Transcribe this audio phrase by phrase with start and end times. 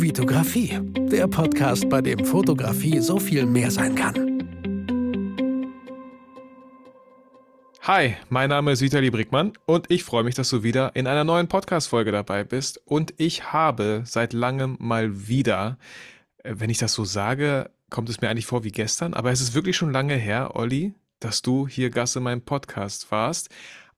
[0.00, 0.78] Vitografie,
[1.10, 4.14] der Podcast, bei dem Fotografie so viel mehr sein kann.
[7.80, 11.24] Hi, mein Name ist Vitali Brickmann und ich freue mich, dass du wieder in einer
[11.24, 12.80] neuen Podcast-Folge dabei bist.
[12.84, 15.78] Und ich habe seit langem mal wieder,
[16.44, 19.40] äh, wenn ich das so sage, kommt es mir eigentlich vor wie gestern, aber es
[19.40, 23.48] ist wirklich schon lange her, Olli, dass du hier Gast in meinem Podcast warst.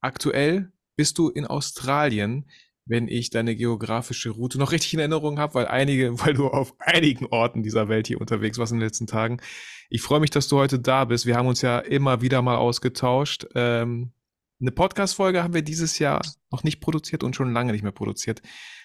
[0.00, 2.46] Aktuell bist du in Australien
[2.90, 6.74] wenn ich deine geografische Route noch richtig in Erinnerung habe, weil einige, weil du auf
[6.80, 9.40] einigen Orten dieser Welt hier unterwegs warst in den letzten Tagen.
[9.88, 11.24] Ich freue mich, dass du heute da bist.
[11.24, 13.46] Wir haben uns ja immer wieder mal ausgetauscht.
[13.54, 14.12] Ähm,
[14.60, 18.42] eine Podcast-Folge haben wir dieses Jahr noch nicht produziert und schon lange nicht mehr produziert.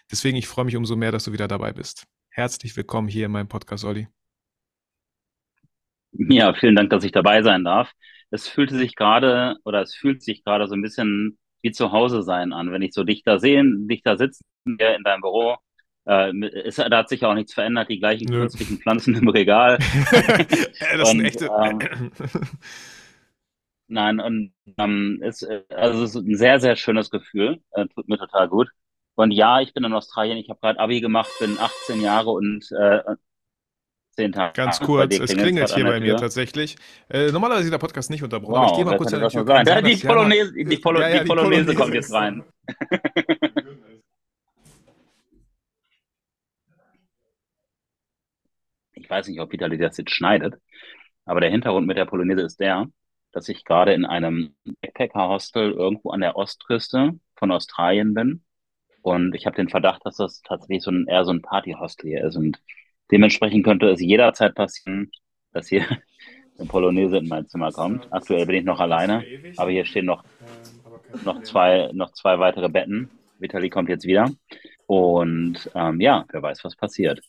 [0.09, 2.05] Deswegen, ich freue mich umso mehr, dass du wieder dabei bist.
[2.29, 4.07] Herzlich willkommen hier in meinem Podcast, Olli.
[6.11, 7.91] Ja, vielen Dank, dass ich dabei sein darf.
[8.29, 12.21] Es fühlte sich gerade oder es fühlt sich gerade so ein bisschen wie zu Hause
[12.21, 12.71] sein an.
[12.71, 15.57] Wenn ich so dich da sehe, dich da sitzen in deinem Büro,
[16.05, 16.31] äh,
[16.63, 18.41] es, da hat sich auch nichts verändert, die gleichen Nö.
[18.41, 19.77] künstlichen Pflanzen im Regal.
[20.97, 21.47] das und, sind echte.
[21.47, 21.79] Ähm,
[23.87, 27.61] nein, und ähm, es, also es ist ein sehr, sehr schönes Gefühl.
[27.71, 28.69] Äh, tut mir total gut.
[29.15, 32.69] Und ja, ich bin in Australien, ich habe gerade Abi gemacht, bin 18 Jahre und
[32.77, 33.01] äh,
[34.15, 34.53] zehn Tage.
[34.53, 36.75] Ganz kurz, es klingelt hier bei mir tatsächlich.
[37.09, 38.61] Äh, normalerweise ist der Podcast nicht unterbrochen.
[38.61, 39.45] Wow, ich gehe mal kurz an die Tür.
[39.65, 42.43] Ja, die, Polonaise, die, Polo ja, ja, die, Polonaise, kommt jetzt rein.
[48.93, 50.55] ich weiß nicht, ob Vitali das jetzt schneidet,
[51.25, 52.87] aber der Hintergrund mit der Polonaise ist der,
[53.31, 58.43] dass ich gerade in einem Backpacker-Hostel irgendwo an der Ostküste von Australien bin.
[59.01, 62.25] Und ich habe den Verdacht, dass das tatsächlich so ein, eher so ein Party-Hostel hier
[62.25, 62.37] ist.
[62.37, 62.59] Und
[63.11, 65.11] Dementsprechend könnte es jederzeit passieren,
[65.51, 65.85] dass hier
[66.57, 68.11] eine Polonaise in mein Zimmer kommt.
[68.11, 69.23] Aktuell bin ich noch alleine,
[69.57, 70.23] aber hier stehen noch,
[71.23, 73.09] noch, zwei, noch zwei weitere Betten.
[73.39, 74.31] Vitali kommt jetzt wieder.
[74.87, 77.21] Und ähm, ja, wer weiß, was passiert.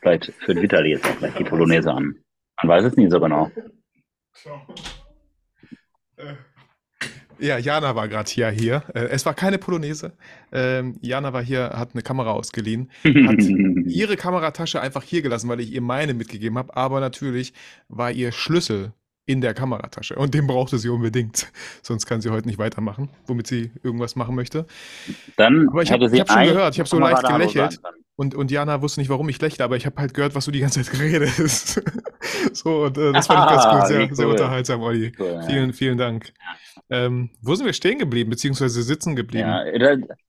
[0.00, 2.16] Vielleicht führt Vitali jetzt auch gleich die Polonaise an.
[2.62, 3.50] Man weiß es nie so genau.
[7.38, 8.82] Ja, Jana war gerade hier, hier.
[8.94, 10.12] Äh, es war keine Polonaise.
[10.52, 13.42] Ähm, Jana war hier, hat eine Kamera ausgeliehen, hat
[13.86, 16.76] ihre Kameratasche einfach hier gelassen, weil ich ihr meine mitgegeben habe.
[16.76, 17.52] Aber natürlich
[17.88, 18.92] war ihr Schlüssel
[19.26, 21.52] in der Kameratasche und den brauchte sie unbedingt.
[21.82, 24.66] Sonst kann sie heute nicht weitermachen, womit sie irgendwas machen möchte.
[25.36, 27.80] Dann aber ich habe hab schon gehört, ich habe so leicht gelächelt.
[28.16, 30.50] Und, und Jana wusste nicht, warum ich lächle, aber ich habe halt gehört, was du
[30.50, 31.30] die ganze Zeit geredet
[32.52, 34.14] so, und äh, das fand ich ganz gut, sehr, cool.
[34.14, 35.12] sehr unterhaltsam, Olli.
[35.18, 35.42] Cool, ja.
[35.42, 36.32] Vielen, vielen Dank.
[36.88, 39.48] Ähm, wo sind wir stehen geblieben, beziehungsweise sitzen geblieben?
[39.48, 39.64] Ja,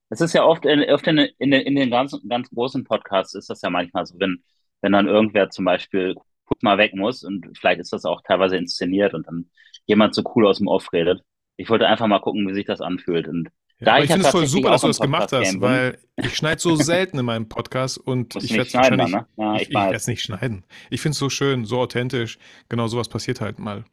[0.09, 3.50] es ist ja oft, in, oft in, in, in, den ganz, ganz großen Podcasts ist
[3.50, 4.44] das ja manchmal so, wenn,
[4.81, 6.16] wenn dann irgendwer zum Beispiel
[6.46, 9.50] guck mal weg muss und vielleicht ist das auch teilweise inszeniert und dann
[9.86, 11.22] jemand so cool aus dem Off redet.
[11.58, 13.50] Ich wollte einfach mal gucken, wie sich das anfühlt und
[13.80, 16.76] ja, ich finde es voll super, dass du das gemacht hast, weil ich schneide so
[16.76, 19.28] selten in meinem Podcast und ich werde es wahrscheinlich, ne?
[19.38, 20.66] ja, ich, ich, ich werde es nicht schneiden.
[20.90, 22.40] Ich finde es so schön, so authentisch.
[22.70, 23.86] Genau sowas passiert halt mal.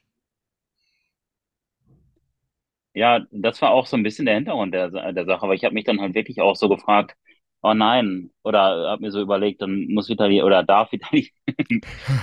[2.95, 5.75] Ja, das war auch so ein bisschen der Hintergrund der, der Sache, aber ich habe
[5.75, 7.16] mich dann halt wirklich auch so gefragt,
[7.62, 11.33] oh nein, oder habe mir so überlegt, dann muss Vitali oder darf Vitali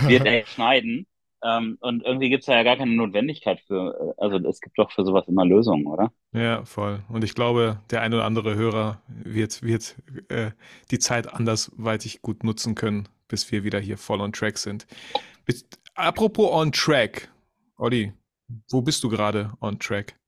[0.08, 1.08] wird er schneiden.
[1.44, 4.92] Ähm, und irgendwie gibt es da ja gar keine Notwendigkeit für, also es gibt doch
[4.92, 6.12] für sowas immer Lösungen, oder?
[6.34, 7.04] Ja, voll.
[7.10, 9.96] Und ich glaube, der ein oder andere Hörer wird, wird
[10.30, 10.52] äh,
[10.92, 14.86] die Zeit andersweitig gut nutzen können, bis wir wieder hier voll on track sind.
[15.46, 15.66] Bis,
[15.96, 17.30] apropos on track,
[17.78, 18.14] Olli,
[18.70, 20.21] wo bist du gerade on track?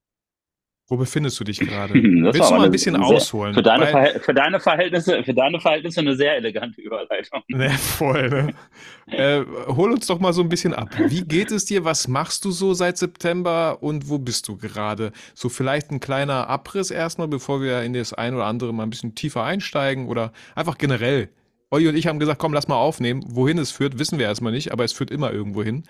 [0.87, 1.93] Wo befindest du dich gerade?
[1.93, 3.53] Willst du mal ein bisschen sehr, ausholen?
[3.53, 7.41] Für deine, Weil, für, deine Verhältnisse, für deine Verhältnisse eine sehr elegante Überleitung.
[7.53, 9.17] Ne, voll, ne?
[9.17, 10.89] äh, hol uns doch mal so ein bisschen ab.
[11.07, 11.85] Wie geht es dir?
[11.85, 15.11] Was machst du so seit September und wo bist du gerade?
[15.35, 18.89] So vielleicht ein kleiner Abriss erstmal, bevor wir in das ein oder andere mal ein
[18.89, 21.29] bisschen tiefer einsteigen oder einfach generell.
[21.69, 23.23] Olli und ich haben gesagt, komm, lass mal aufnehmen.
[23.27, 25.83] Wohin es führt, wissen wir erstmal nicht, aber es führt immer irgendwo hin.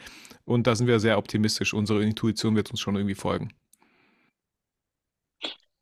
[0.46, 1.74] Und da sind wir sehr optimistisch.
[1.74, 3.50] Unsere Intuition wird uns schon irgendwie folgen.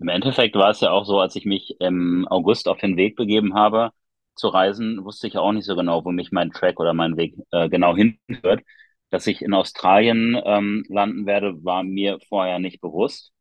[0.01, 3.15] Im Endeffekt war es ja auch so, als ich mich im August auf den Weg
[3.15, 3.91] begeben habe
[4.35, 7.35] zu reisen, wusste ich auch nicht so genau, wo mich mein Track oder mein Weg
[7.51, 8.63] äh, genau hinführt.
[9.11, 13.31] Dass ich in Australien ähm, landen werde, war mir vorher nicht bewusst.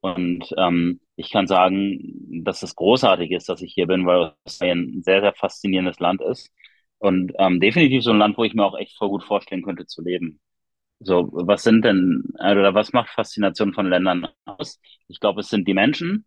[0.00, 4.98] Und ähm, ich kann sagen, dass es großartig ist, dass ich hier bin, weil Australien
[4.98, 6.50] ein sehr, sehr faszinierendes Land ist.
[6.98, 9.86] Und ähm, definitiv so ein Land, wo ich mir auch echt voll gut vorstellen könnte
[9.86, 10.40] zu leben.
[11.00, 14.80] So, was sind denn, oder was macht Faszination von Ländern aus?
[15.06, 16.26] Ich glaube, es sind die Menschen,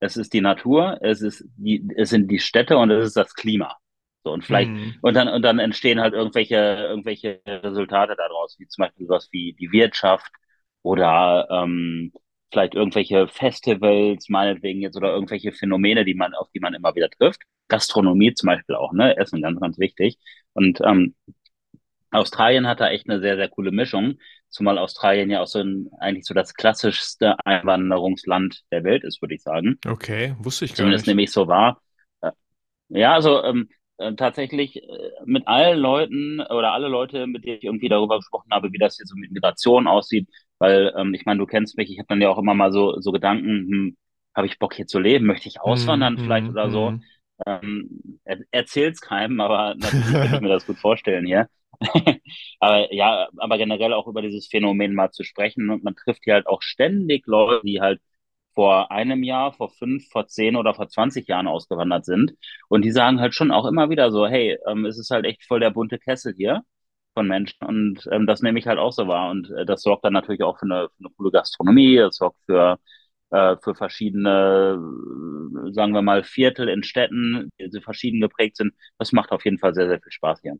[0.00, 3.34] es ist die Natur, es ist die, es sind die Städte und es ist das
[3.34, 3.76] Klima.
[4.24, 4.96] So, und vielleicht, mhm.
[5.02, 9.54] und dann, und dann entstehen halt irgendwelche, irgendwelche Resultate daraus, wie zum Beispiel sowas wie
[9.54, 10.30] die Wirtschaft
[10.82, 12.12] oder ähm,
[12.52, 17.10] vielleicht irgendwelche Festivals, meinetwegen jetzt, oder irgendwelche Phänomene, die man, auf die man immer wieder
[17.10, 17.42] trifft.
[17.68, 19.16] Gastronomie zum Beispiel auch, ne?
[19.18, 20.18] Essen ganz, ganz wichtig.
[20.54, 21.14] Und ähm,
[22.10, 24.18] Australien hat da echt eine sehr, sehr coole Mischung,
[24.48, 29.34] zumal Australien ja auch so ein, eigentlich so das klassischste Einwanderungsland der Welt ist, würde
[29.34, 29.78] ich sagen.
[29.86, 31.08] Okay, wusste ich gar Zumindest nicht.
[31.08, 31.80] nämlich so war.
[32.20, 32.32] Äh,
[32.88, 33.68] Ja, also ähm,
[33.98, 38.50] äh, tatsächlich äh, mit allen Leuten oder alle Leute, mit denen ich irgendwie darüber gesprochen
[38.52, 40.28] habe, wie das hier so mit Migration aussieht,
[40.58, 43.00] weil ähm, ich meine, du kennst mich, ich habe dann ja auch immer mal so,
[43.00, 43.96] so Gedanken, hm,
[44.34, 46.88] habe ich Bock hier zu leben, möchte ich auswandern vielleicht hm, oder so.
[46.88, 47.02] hm.
[47.46, 51.48] Ähm, er, erzähl's keinem, aber natürlich könnte ich mir das gut vorstellen hier.
[52.60, 55.70] Aber ja, aber generell auch über dieses Phänomen mal zu sprechen.
[55.70, 58.00] Und man trifft hier halt auch ständig Leute, die halt
[58.54, 62.34] vor einem Jahr, vor fünf, vor zehn oder vor 20 Jahren ausgewandert sind.
[62.68, 65.44] Und die sagen halt schon auch immer wieder so, hey, ähm, es ist halt echt
[65.44, 66.62] voll der bunte Kessel hier
[67.14, 67.64] von Menschen.
[67.66, 69.30] Und ähm, das nehme ich halt auch so wahr.
[69.30, 72.38] Und äh, das sorgt dann natürlich auch für eine, für eine coole Gastronomie, das sorgt
[72.46, 72.78] für
[73.30, 74.78] äh, für verschiedene,
[75.72, 78.74] sagen wir mal, Viertel in Städten, die verschieden geprägt sind.
[78.98, 80.58] Das macht auf jeden Fall sehr, sehr viel Spaß hier.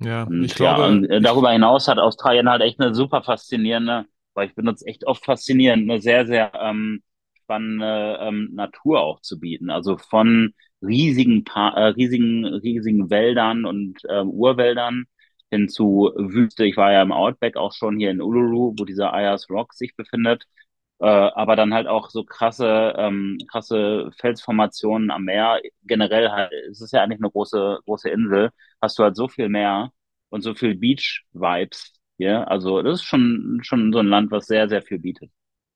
[0.00, 2.94] Ja, ich Und ja, glaube, und äh, ich, darüber hinaus hat Australien halt echt eine
[2.94, 7.02] super faszinierende, weil ich benutze echt oft faszinierend, eine sehr, sehr ähm,
[7.42, 9.70] spannende ähm, Natur auch zu bieten.
[9.70, 15.06] Also von riesigen, pa äh, riesigen, riesigen Wäldern und ähm, Urwäldern
[15.50, 16.64] hin zu Wüste.
[16.66, 19.96] Ich war ja im Outback auch schon hier in Uluru, wo dieser Ayers Rock sich
[19.96, 20.44] befindet.
[21.00, 25.60] Äh, aber dann halt auch so krasse, ähm, krasse Felsformationen am Meer.
[25.84, 28.50] Generell halt, es ist ja eigentlich eine große, große Insel.
[28.80, 29.92] Hast du halt so viel Meer
[30.30, 32.48] und so viel Beach-Vibes hier.
[32.50, 35.30] Also das ist schon, schon so ein Land, was sehr, sehr viel bietet.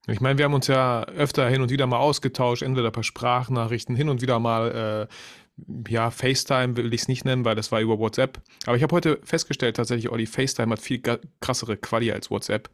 [0.09, 3.95] ich meine, wir haben uns ja öfter hin und wieder mal ausgetauscht, entweder per Sprachnachrichten,
[3.97, 7.81] hin und wieder mal, äh, ja, FaceTime will ich es nicht nennen, weil das war
[7.81, 8.41] über WhatsApp.
[8.67, 11.01] Aber ich habe heute festgestellt, tatsächlich, Olli, FaceTime hat viel
[11.41, 12.71] krassere Quali als WhatsApp.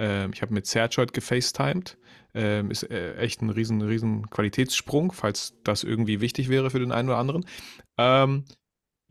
[0.00, 1.98] Ähm, ich habe mit Serge gefacetimed.
[2.34, 6.92] Ähm, ist äh, echt ein riesen, riesen Qualitätssprung, falls das irgendwie wichtig wäre für den
[6.92, 7.44] einen oder anderen.
[7.98, 8.44] Ähm,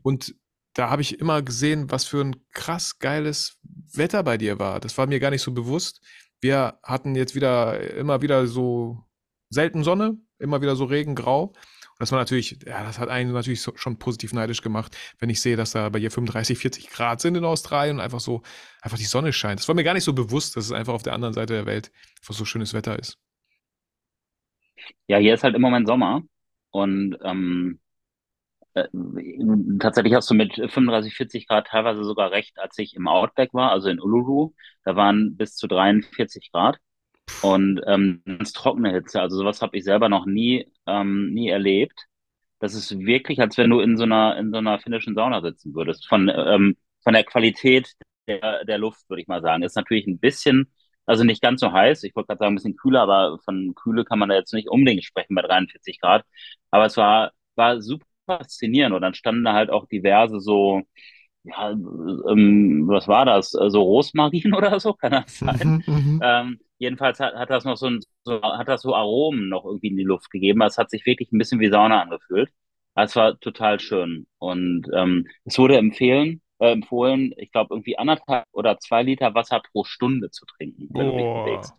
[0.02, 0.34] Und
[0.74, 3.58] da habe ich immer gesehen, was für ein krass geiles
[3.94, 4.80] Wetter bei dir war.
[4.80, 6.00] Das war mir gar nicht so bewusst.
[6.40, 9.04] Wir hatten jetzt wieder immer wieder so
[9.50, 11.52] selten Sonne, immer wieder so Regen, Grau.
[12.00, 15.54] Das war natürlich, ja, das hat einen natürlich schon positiv neidisch gemacht, wenn ich sehe,
[15.56, 18.42] dass da bei dir 35, 40 Grad sind in Australien und einfach so,
[18.80, 19.60] einfach die Sonne scheint.
[19.60, 21.66] Das war mir gar nicht so bewusst, dass es einfach auf der anderen Seite der
[21.66, 21.92] Welt
[22.22, 23.18] einfach so schönes Wetter ist.
[25.08, 26.22] Ja, hier ist halt im Moment Sommer
[26.70, 27.80] und ähm,
[28.72, 28.88] äh,
[29.78, 33.72] tatsächlich hast du mit 35, 40 Grad teilweise sogar recht, als ich im Outback war,
[33.72, 34.54] also in Uluru,
[34.84, 36.78] da waren bis zu 43 Grad.
[37.38, 42.06] Und ähm, ganz trockene Hitze, also sowas habe ich selber noch nie, ähm, nie erlebt.
[42.58, 45.74] Das ist wirklich, als wenn du in so einer, in so einer finnischen Sauna sitzen
[45.74, 46.06] würdest.
[46.08, 47.94] Von, ähm, von der Qualität
[48.28, 49.62] der, der Luft, würde ich mal sagen.
[49.62, 50.70] Ist natürlich ein bisschen,
[51.06, 52.04] also nicht ganz so heiß.
[52.04, 54.68] Ich wollte gerade sagen, ein bisschen kühler, aber von Kühle kann man da jetzt nicht
[54.68, 56.24] unbedingt sprechen bei 43 Grad.
[56.70, 58.94] Aber es war, war super faszinierend.
[58.94, 60.82] Und dann standen da halt auch diverse so,
[61.44, 63.50] ja, ähm, was war das?
[63.50, 65.82] So Rosmarin oder so, kann das sein?
[65.86, 66.20] Mhm.
[66.22, 69.88] Ähm, jedenfalls hat, hat das noch so, ein, so, hat das so Aromen noch irgendwie
[69.88, 70.62] in die Luft gegeben.
[70.62, 72.50] Es hat sich wirklich ein bisschen wie Sauna angefühlt.
[72.94, 74.26] Es war total schön.
[74.38, 79.62] Und ähm, es wurde empfehlen, äh, empfohlen, ich glaube, irgendwie anderthalb oder zwei Liter Wasser
[79.72, 81.74] pro Stunde zu trinken, wenn du dich bewegst.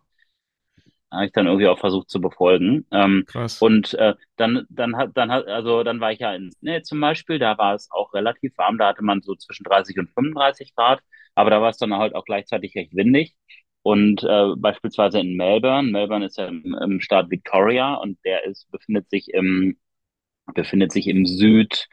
[1.11, 2.85] Habe ich dann irgendwie auch versucht zu befolgen.
[2.91, 3.61] Ähm, krass.
[3.61, 7.01] und äh, dann, dann hat, dann hat, also dann war ich ja in Sydney zum
[7.01, 10.73] Beispiel, da war es auch relativ warm, da hatte man so zwischen 30 und 35
[10.75, 11.01] Grad,
[11.35, 13.35] aber da war es dann halt auch gleichzeitig recht windig.
[13.83, 18.69] Und äh, beispielsweise in Melbourne, Melbourne ist ja im, im Staat Victoria und der ist,
[18.71, 19.77] befindet sich im,
[20.53, 21.87] befindet sich im Südosten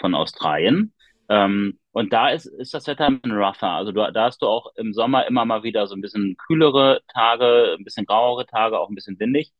[0.00, 0.94] von Australien.
[1.28, 3.70] Ähm, und da ist, ist das Wetter ein bisschen rougher.
[3.70, 7.00] Also du, da hast du auch im Sommer immer mal wieder so ein bisschen kühlere
[7.12, 9.52] Tage, ein bisschen grauere Tage, auch ein bisschen windig.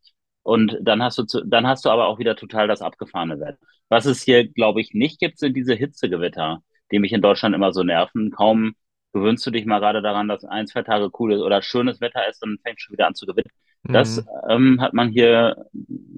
[0.43, 3.59] Und dann hast du zu, dann hast du aber auch wieder total das abgefahrene Wetter.
[3.89, 7.73] Was es hier, glaube ich, nicht gibt, sind diese Hitzegewitter, die mich in Deutschland immer
[7.73, 8.31] so nerven.
[8.31, 8.75] Kaum
[9.13, 12.29] gewöhnst du dich mal gerade daran, dass ein, zwei Tage cool ist oder schönes Wetter
[12.29, 13.53] ist, dann fängt schon wieder an zu gewittern.
[13.83, 14.29] Das Mhm.
[14.49, 15.67] ähm, hat man hier,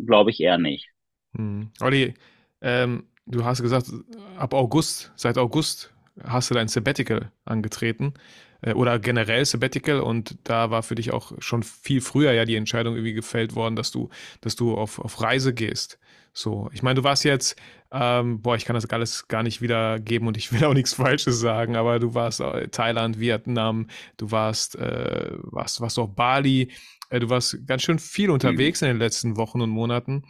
[0.07, 0.88] glaube ich, eher nicht.
[1.35, 1.71] Hm.
[1.81, 2.14] Olli,
[2.61, 3.90] ähm, du hast gesagt,
[4.37, 5.92] ab August, seit August
[6.23, 8.14] hast du dein Sabbatical angetreten
[8.62, 12.57] äh, oder generell Sabbatical und da war für dich auch schon viel früher ja die
[12.57, 14.09] Entscheidung irgendwie gefällt worden, dass du,
[14.40, 15.99] dass du auf, auf Reise gehst.
[16.35, 17.57] So, ich meine, du warst jetzt,
[17.90, 21.40] ähm, boah, ich kann das alles gar nicht wiedergeben und ich will auch nichts Falsches
[21.40, 26.71] sagen, aber du warst äh, Thailand, Vietnam, du warst, äh, warst, warst auf Bali,
[27.11, 28.35] äh, du warst ganz schön viel Mhm.
[28.35, 30.25] unterwegs in den letzten Wochen und Monaten.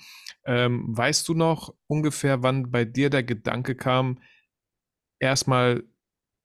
[0.45, 4.19] Ähm, weißt du noch ungefähr, wann bei dir der Gedanke kam,
[5.23, 5.85] erstmal,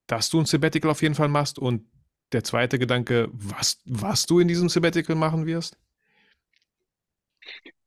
[0.08, 1.86] dass du ein Sabbatical auf jeden Fall machst und
[2.32, 5.78] der zweite Gedanke, was, was du in diesem Sabbatical machen wirst?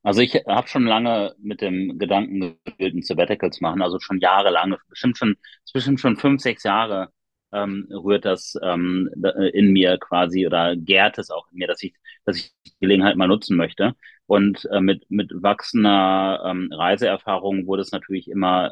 [0.03, 4.19] Also ich habe schon lange mit dem Gedanken gespielt, ein Sabbatical zu machen, also schon
[4.19, 5.37] jahrelang, bestimmt schon,
[5.75, 7.11] bestimmt schon fünf, sechs Jahre
[7.53, 9.11] ähm, rührt das ähm,
[9.53, 11.95] in mir quasi oder gärt es auch in mir, dass ich,
[12.25, 13.95] dass ich die Gelegenheit mal nutzen möchte.
[14.27, 18.71] Und äh, mit, mit wachsender ähm, Reiseerfahrung wurde es natürlich immer,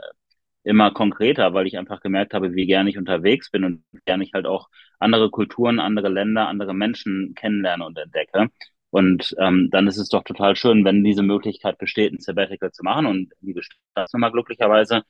[0.65, 4.33] immer konkreter, weil ich einfach gemerkt habe, wie gerne ich unterwegs bin und gerne ich
[4.35, 8.49] halt auch andere Kulturen, andere Länder, andere Menschen kennenlerne und entdecke.
[8.91, 12.83] Und ähm, dann ist es doch total schön, wenn diese Möglichkeit besteht, ein Sabbatical zu
[12.83, 13.07] machen.
[13.07, 15.03] Und die besteht das nochmal glücklicherweise.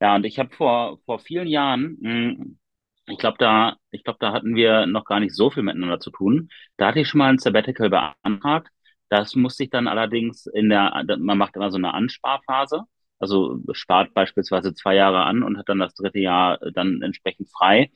[0.00, 2.58] Ja, und ich habe vor, vor vielen Jahren, mh, hm,
[3.06, 6.10] ich glaube, da, ich glaube, da hatten wir noch gar nicht so viel miteinander zu
[6.10, 6.48] tun.
[6.76, 8.68] Da hatte ich schon mal ein Sabbatical beantragt.
[9.08, 12.84] Das musste ich dann allerdings in der, man macht immer so eine Ansparphase.
[13.20, 17.90] Also spart beispielsweise zwei Jahre an und hat dann das dritte Jahr dann entsprechend frei.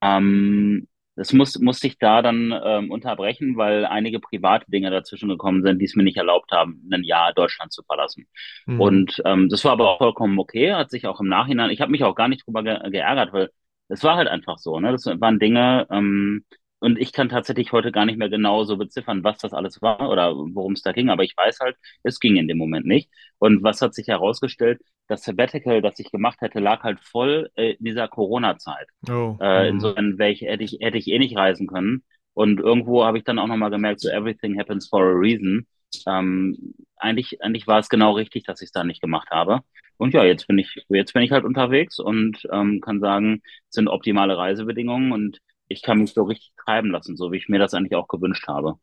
[0.00, 5.62] Ähm, das muss, musste ich da dann ähm, unterbrechen, weil einige private Dinge dazwischen gekommen
[5.64, 8.28] sind, die es mir nicht erlaubt haben, ein Jahr Deutschland zu verlassen.
[8.66, 8.80] Mhm.
[8.80, 11.90] Und ähm, das war aber auch vollkommen okay, hat sich auch im Nachhinein, ich habe
[11.90, 13.50] mich auch gar nicht drüber ge geärgert, weil
[13.88, 14.92] es war halt einfach so, ne?
[14.92, 16.44] Das waren Dinge, ähm,
[16.80, 20.08] und ich kann tatsächlich heute gar nicht mehr genau so beziffern, was das alles war
[20.10, 21.10] oder worum es da ging.
[21.10, 23.10] Aber ich weiß halt, es ging in dem Moment nicht.
[23.38, 24.80] Und was hat sich herausgestellt?
[25.08, 28.86] Das Sabbatical, das ich gemacht hätte, lag halt voll äh, in dieser Corona-Zeit.
[29.08, 29.36] Oh.
[29.40, 29.74] Äh, mhm.
[29.74, 32.04] insofern ich, hätte, ich, hätte ich eh nicht reisen können.
[32.34, 35.66] Und irgendwo habe ich dann auch nochmal gemerkt, so everything happens for a reason.
[36.06, 39.60] Ähm, eigentlich, eigentlich war es genau richtig, dass ich es da nicht gemacht habe.
[39.96, 43.74] Und ja, jetzt bin ich, jetzt bin ich halt unterwegs und ähm, kann sagen, es
[43.74, 47.58] sind optimale Reisebedingungen und ich kann mich so richtig treiben lassen, so wie ich mir
[47.58, 48.74] das eigentlich auch gewünscht habe.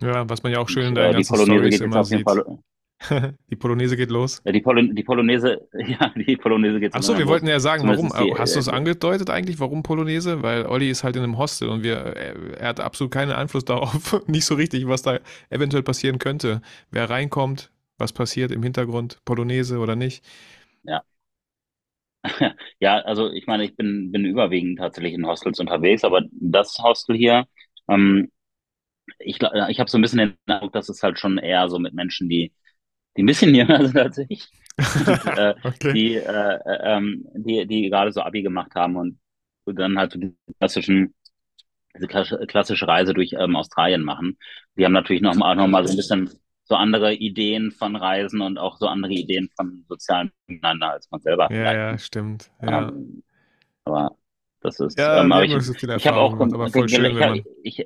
[0.00, 2.26] Ja, was man ja auch schön in der äh, ganzen Storys immer sieht.
[3.50, 4.40] die Polonaise geht los.
[4.44, 7.08] Ja, die, Pol die Polonaise, ja, die Polonaise geht los.
[7.08, 8.08] Achso, wir wollten ja sagen, warum.
[8.08, 10.42] Die, Hast du es äh, angedeutet eigentlich, warum Polonaise?
[10.42, 14.22] Weil Olli ist halt in einem Hostel und wir, er hat absolut keinen Einfluss darauf,
[14.26, 15.18] nicht so richtig, was da
[15.50, 16.62] eventuell passieren könnte.
[16.90, 20.24] Wer reinkommt, was passiert im Hintergrund, Polonaise oder nicht.
[20.84, 21.02] Ja.
[22.80, 27.16] Ja, also ich meine, ich bin, bin überwiegend tatsächlich in Hostels unterwegs, aber das Hostel
[27.16, 27.46] hier,
[27.88, 28.30] ähm,
[29.18, 29.38] ich,
[29.68, 32.28] ich habe so ein bisschen den Eindruck, dass es halt schon eher so mit Menschen,
[32.28, 32.52] die,
[33.16, 34.48] die ein bisschen jünger sind als ich,
[35.36, 35.92] äh, okay.
[35.92, 39.18] die, äh, äh, ähm, die, die gerade so Abi gemacht haben und
[39.66, 41.14] dann halt so die klassischen,
[41.96, 44.38] diese klassische Reise durch ähm, Australien machen.
[44.76, 46.30] Die haben natürlich noch mal, noch mal so ein bisschen
[46.64, 51.20] so andere Ideen von Reisen und auch so andere Ideen von sozialen Miteinander als man
[51.20, 51.48] selber.
[51.52, 52.50] Ja, ja, stimmt.
[52.62, 52.88] Ja.
[52.88, 53.22] Ähm,
[53.84, 54.16] aber
[54.60, 57.42] das ist, ja, ähm, aber ich, ich, ich habe auch, aber voll schön, ich, man...
[57.62, 57.84] ich,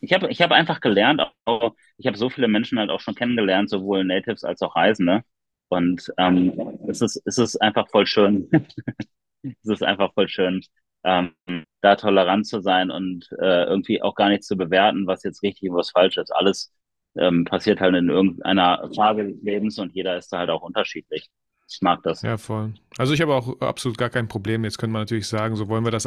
[0.00, 3.14] ich habe ich hab einfach gelernt, auch, ich habe so viele Menschen halt auch schon
[3.14, 5.22] kennengelernt, sowohl Natives als auch Reisende.
[5.68, 8.50] Und ähm, es, ist, es ist einfach voll schön.
[9.42, 10.62] es ist einfach voll schön,
[11.04, 11.34] ähm,
[11.80, 15.70] da tolerant zu sein und äh, irgendwie auch gar nicht zu bewerten, was jetzt richtig
[15.70, 16.30] und was falsch ist.
[16.30, 16.72] Alles
[17.16, 21.30] ähm, passiert halt in irgendeiner Phase des Lebens und jeder ist da halt auch unterschiedlich.
[21.70, 22.20] Ich mag das.
[22.22, 22.74] Ja, voll.
[22.98, 24.64] Also ich habe auch absolut gar kein Problem.
[24.64, 26.06] Jetzt könnte man natürlich sagen, so wollen wir das,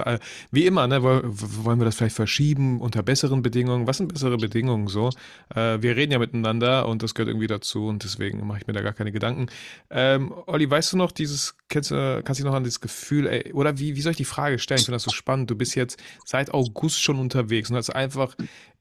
[0.52, 3.88] wie immer, ne, wollen wir das vielleicht verschieben unter besseren Bedingungen.
[3.88, 5.10] Was sind bessere Bedingungen so?
[5.56, 8.74] Äh, wir reden ja miteinander und das gehört irgendwie dazu und deswegen mache ich mir
[8.74, 9.48] da gar keine Gedanken.
[9.90, 13.26] Ähm, Olli, weißt du noch dieses, kennst, äh, kannst du dich noch an dieses Gefühl,
[13.26, 14.80] ey, oder wie, wie soll ich die Frage stellen?
[14.80, 15.50] Ich finde das so spannend.
[15.50, 18.36] Du bist jetzt seit August schon unterwegs und hast einfach,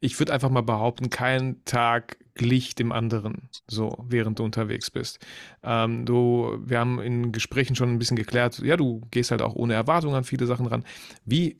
[0.04, 5.18] ich würde einfach mal behaupten, keinen Tag glich dem anderen, so während du unterwegs bist.
[5.62, 9.54] Ähm, du, wir haben in Gesprächen schon ein bisschen geklärt, ja, du gehst halt auch
[9.54, 10.84] ohne Erwartung an viele Sachen ran.
[11.24, 11.58] Wie,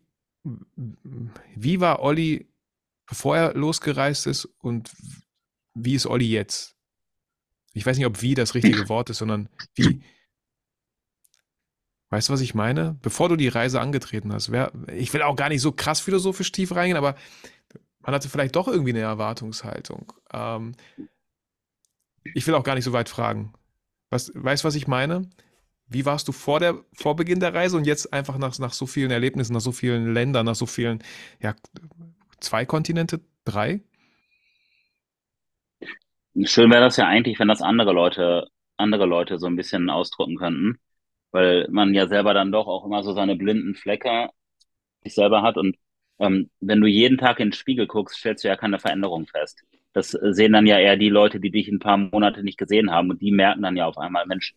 [1.55, 2.47] wie war Olli,
[3.07, 4.93] bevor er losgereist ist und
[5.75, 6.77] wie ist Olli jetzt?
[7.73, 10.03] Ich weiß nicht, ob wie das richtige Wort ist, sondern wie.
[12.11, 12.97] Weißt du, was ich meine?
[13.01, 16.53] Bevor du die Reise angetreten hast, wär, ich will auch gar nicht so krass philosophisch
[16.53, 17.17] tief reingehen, aber
[18.05, 20.13] man hatte vielleicht doch irgendwie eine Erwartungshaltung.
[20.33, 20.73] Ähm,
[22.23, 23.53] ich will auch gar nicht so weit fragen.
[24.11, 25.29] Was, weißt du, was ich meine?
[25.87, 28.87] Wie warst du vor, der, vor Beginn der Reise und jetzt einfach nach, nach so
[28.87, 31.03] vielen Erlebnissen, nach so vielen Ländern, nach so vielen,
[31.41, 31.55] ja,
[32.41, 33.83] zwei Kontinente, drei?
[36.45, 40.37] Schön wäre das ja eigentlich, wenn das andere Leute, andere Leute so ein bisschen ausdrücken
[40.37, 40.79] könnten,
[41.31, 44.31] weil man ja selber dann doch auch immer so seine blinden Flecke
[45.05, 45.77] sich selber hat und
[46.19, 49.63] ähm, wenn du jeden Tag in den Spiegel guckst, stellst du ja keine Veränderung fest.
[49.93, 53.11] Das sehen dann ja eher die Leute, die dich ein paar Monate nicht gesehen haben
[53.11, 54.55] und die merken dann ja auf einmal, Mensch,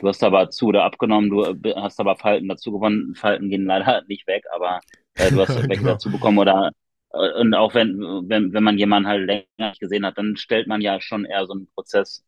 [0.00, 1.44] du hast aber zu oder abgenommen, du
[1.76, 3.14] hast aber Falten dazu gewonnen.
[3.14, 4.80] Falten gehen leider nicht weg, aber
[5.14, 5.92] äh, du hast welche genau.
[5.92, 6.70] dazu bekommen oder
[7.12, 10.66] äh, und auch wenn, wenn, wenn man jemanden halt länger nicht gesehen hat, dann stellt
[10.68, 12.24] man ja schon eher so einen Prozess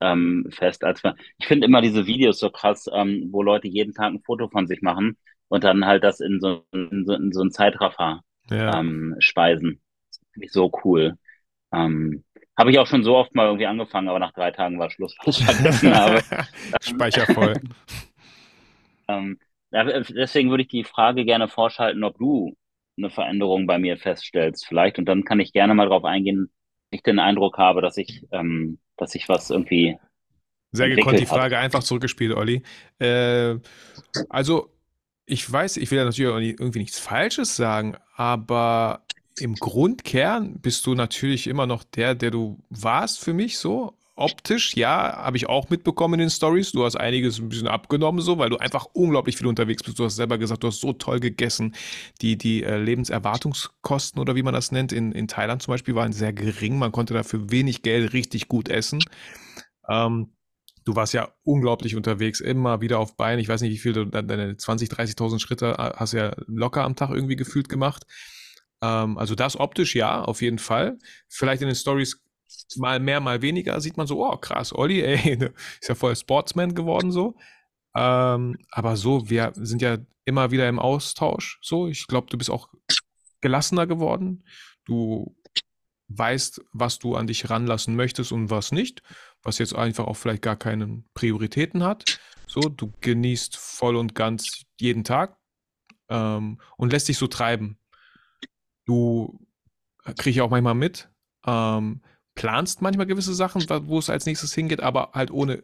[0.00, 0.84] ähm, fest.
[0.84, 4.22] Als wir, ich finde immer diese Videos so krass, ähm, wo Leute jeden Tag ein
[4.22, 5.16] Foto von sich machen
[5.50, 8.80] und dann halt das in so, in so, in so einen Zeitraffer Ja.
[8.80, 9.82] ähm, speisen.
[10.10, 11.16] Das finde ich so cool.
[11.72, 12.24] Ähm,
[12.58, 15.16] habe ich auch schon so oft mal irgendwie angefangen, aber nach drei Tagen war Schluss,
[15.24, 16.22] weil ich vergessen habe.
[16.82, 17.54] Speicher voll.
[19.08, 19.40] Ähm,
[19.72, 22.56] deswegen würde ich die Frage gerne vorschalten, ob du
[22.96, 24.98] eine Veränderung bei mir feststellst, vielleicht.
[24.98, 26.52] Und dann kann ich gerne mal darauf eingehen,
[26.90, 29.98] ich den Eindruck habe, dass ich, ähm, dass ich was irgendwie.
[30.72, 31.38] Sehr gekonnt die entwickelt hat.
[31.40, 32.62] Frage einfach zurückgespielt, Olli.
[33.00, 33.56] Äh,
[34.28, 34.70] also,
[35.30, 39.02] ich weiß, ich will ja natürlich irgendwie nichts Falsches sagen, aber
[39.38, 43.94] im Grundkern bist du natürlich immer noch der, der du warst für mich so.
[44.16, 46.72] Optisch, ja, habe ich auch mitbekommen in den Stories.
[46.72, 49.98] Du hast einiges ein bisschen abgenommen, so, weil du einfach unglaublich viel unterwegs bist.
[49.98, 51.74] Du hast selber gesagt, du hast so toll gegessen.
[52.20, 56.12] Die, die äh, Lebenserwartungskosten oder wie man das nennt, in, in Thailand zum Beispiel, waren
[56.12, 56.78] sehr gering.
[56.78, 59.00] Man konnte dafür wenig Geld richtig gut essen.
[59.88, 60.28] Ähm,
[60.84, 63.40] du warst ja unglaublich unterwegs, immer wieder auf Beinen.
[63.40, 66.96] Ich weiß nicht, wie viel du deine 20, 30.000 Schritte äh, hast ja locker am
[66.96, 68.06] Tag irgendwie gefühlt gemacht.
[68.82, 70.98] Ähm, also das optisch ja, auf jeden Fall.
[71.28, 72.22] Vielleicht in den Stories
[72.76, 75.38] mal mehr, mal weniger sieht man so, oh krass, Olli, ey,
[75.80, 77.36] ist ja voll Sportsman geworden so.
[77.94, 81.58] Ähm, aber so, wir sind ja immer wieder im Austausch.
[81.62, 82.68] So, ich glaube, du bist auch
[83.40, 84.44] gelassener geworden.
[84.84, 85.36] Du
[86.08, 89.02] weißt, was du an dich ranlassen möchtest und was nicht,
[89.42, 92.18] was jetzt einfach auch vielleicht gar keine Prioritäten hat.
[92.46, 95.36] So, du genießt voll und ganz jeden Tag
[96.08, 97.78] ähm, und lässt dich so treiben.
[98.84, 99.38] Du
[100.16, 101.08] kriege ich auch manchmal mit,
[101.46, 102.02] ähm,
[102.34, 105.62] planst manchmal gewisse Sachen, wo es als nächstes hingeht, aber halt ohne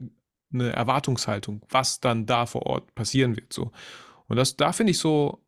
[0.52, 3.52] eine Erwartungshaltung, was dann da vor Ort passieren wird.
[3.52, 3.73] So.
[4.28, 5.42] Und das, da finde ich so,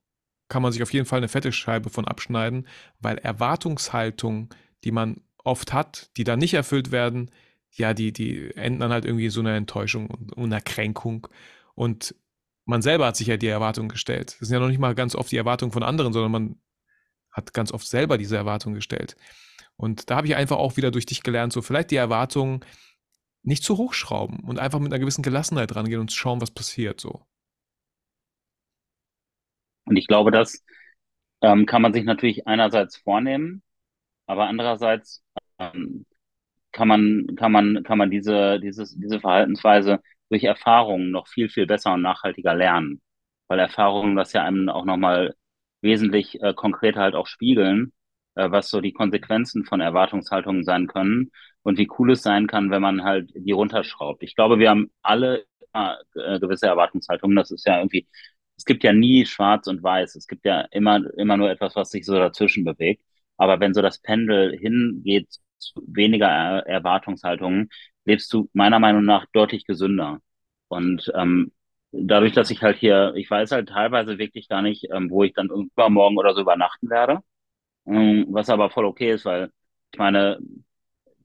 [0.49, 2.66] kann man sich auf jeden Fall eine fette Scheibe von abschneiden,
[3.00, 4.49] weil Erwartungshaltung,
[4.85, 7.30] die man oft hat, die dann nicht erfüllt werden,
[7.72, 11.28] ja, die, die enden dann halt irgendwie so einer Enttäuschung und, und einer Kränkung.
[11.75, 12.14] Und
[12.64, 14.37] man selber hat sich ja die Erwartung gestellt.
[14.40, 16.60] Das sind ja noch nicht mal ganz oft die Erwartungen von anderen, sondern man
[17.30, 19.16] hat ganz oft selber diese Erwartung gestellt.
[19.76, 22.64] Und da habe ich einfach auch wieder durch dich gelernt, so vielleicht die Erwartungen
[23.42, 27.22] nicht zu hochschrauben und einfach mit einer gewissen Gelassenheit rangehen und schauen, was passiert so.
[29.84, 30.62] Und ich glaube, das
[31.40, 33.62] ähm, kann man sich natürlich einerseits vornehmen,
[34.26, 35.24] aber andererseits
[35.59, 36.04] ähm,
[36.72, 41.66] kann man, kann man, kann man diese, dieses, diese Verhaltensweise durch Erfahrungen noch viel, viel
[41.66, 43.00] besser und nachhaltiger lernen.
[43.48, 45.35] Weil Erfahrungen das ja einem auch nochmal
[45.81, 47.92] wesentlich äh, konkreter halt auch spiegeln,
[48.35, 51.31] äh, was so die Konsequenzen von Erwartungshaltungen sein können
[51.62, 54.22] und wie cool es sein kann, wenn man halt die runterschraubt.
[54.22, 57.37] Ich glaube, wir haben alle äh, gewisse Erwartungshaltungen.
[57.37, 58.09] Das ist ja irgendwie,
[58.57, 60.16] es gibt ja nie schwarz und weiß.
[60.16, 63.02] Es gibt ja immer, immer nur etwas, was sich so dazwischen bewegt.
[63.37, 65.28] Aber wenn so das Pendel hingeht
[65.87, 67.68] weniger er Erwartungshaltungen,
[68.05, 70.21] lebst du meiner Meinung nach deutlich gesünder.
[70.68, 71.53] Und ähm,
[71.92, 75.35] dadurch, dass ich halt hier, ich weiß halt teilweise wirklich gar nicht, ähm, wo ich
[75.35, 77.21] dann übermorgen oder so übernachten werde,
[77.87, 79.51] ähm, was aber voll okay ist, weil
[79.92, 80.38] ich meine,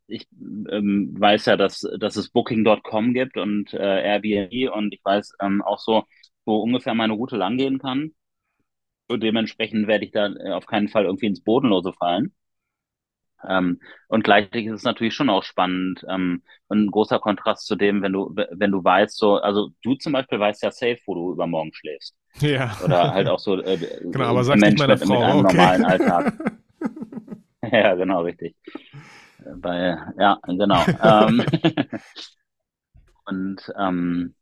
[0.08, 0.28] ich
[0.70, 5.62] ähm, weiß ja, dass, dass es Booking.com gibt und äh, Airbnb und ich weiß ähm,
[5.62, 6.04] auch so,
[6.46, 8.14] wo ungefähr meine Route langgehen kann.
[9.08, 12.34] Und dementsprechend werde ich da äh, auf keinen Fall irgendwie ins Bodenlose fallen.
[13.48, 17.76] Ähm, und gleichzeitig ist es natürlich schon auch spannend ähm, und ein großer Kontrast zu
[17.76, 21.16] dem, wenn du, wenn du weißt, so, also du zum Beispiel weißt ja safe, wo
[21.16, 22.16] du übermorgen schläfst.
[22.42, 22.76] Ja.
[22.78, 23.80] Oder halt auch so äh,
[24.12, 25.24] Genau, aber ein sag's nicht Mensch meiner mit, mit Frau.
[25.24, 25.42] einem Okay.
[25.42, 26.34] normalen Alltag.
[27.72, 28.56] Ja, genau, richtig.
[29.40, 30.90] Äh, Bei, ja, genau.
[31.02, 31.44] Ähm,
[33.26, 34.36] und ähm,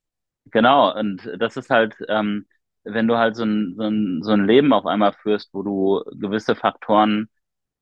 [0.48, 2.48] genau, und das ist halt, ähm,
[2.86, 6.04] wenn du halt so ein, so ein, so ein Leben auf einmal führst, wo du
[6.20, 7.30] gewisse Faktoren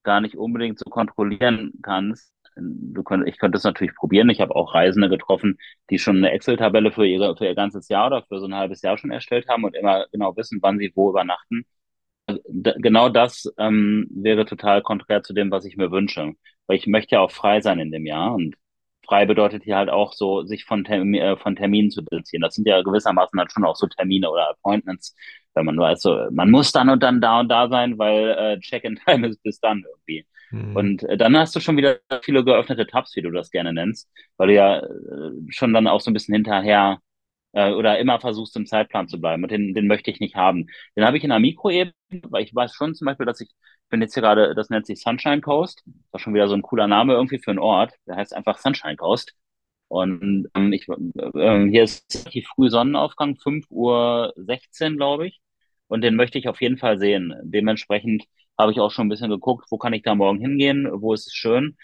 [0.04, 2.34] gar nicht unbedingt so kontrollieren kannst.
[2.56, 4.30] Du könnt, ich könnte es natürlich probieren.
[4.30, 5.58] Ich habe auch Reisende getroffen,
[5.90, 7.04] die schon eine Excel-Tabelle für
[7.38, 10.08] für ihr ganzes Jahr oder für so ein halbes Jahr schon erstellt haben und immer
[10.12, 11.66] genau wissen, wann sie wo übernachten.
[12.48, 16.34] D genau das ähm, wäre total konträr zu dem, was ich mir wünsche.
[16.68, 18.34] Weil ich möchte ja auch frei sein in dem Jahr.
[18.36, 18.56] Und
[19.10, 22.44] frei bedeutet hier halt auch so, sich von, Term äh, von Terminen zu distanzieren.
[22.44, 25.16] Das sind ja gewissermaßen halt schon auch so Termine oder Appointments,
[25.56, 28.60] wenn man weiß, so, man muss dann und dann da und da sein, weil äh,
[28.60, 30.26] Check-in-Time ist bis dann irgendwie.
[30.52, 30.76] Hm.
[30.76, 34.10] Und äh, dann hast du schon wieder viele geöffnete Tabs, wie du das gerne nennst,
[34.38, 37.00] weil du ja äh, schon dann auch so ein bisschen hinterher
[37.54, 39.44] äh, oder immer versuchst, im Zeitplan zu bleiben.
[39.44, 40.68] Und den, den möchte ich nicht haben.
[40.96, 41.94] Den habe ich in einer Mikroebene,
[42.30, 44.86] weil ich weiß schon zum Beispiel, dass ich, ich bin jetzt hier gerade, das nennt
[44.86, 45.84] sich Sunshine Coast.
[46.12, 47.94] Das ist schon wieder so ein cooler Name irgendwie für einen Ort.
[48.08, 49.34] Der heißt einfach Sunshine Coast.
[49.88, 55.42] Und ähm, ich, äh, hier ist relativ früh Sonnenaufgang, 5.16 Uhr, glaube ich.
[55.88, 57.34] Und den möchte ich auf jeden Fall sehen.
[57.44, 58.26] Dementsprechend
[58.58, 61.28] habe ich auch schon ein bisschen geguckt, wo kann ich da morgen hingehen, wo ist
[61.28, 61.78] es schön.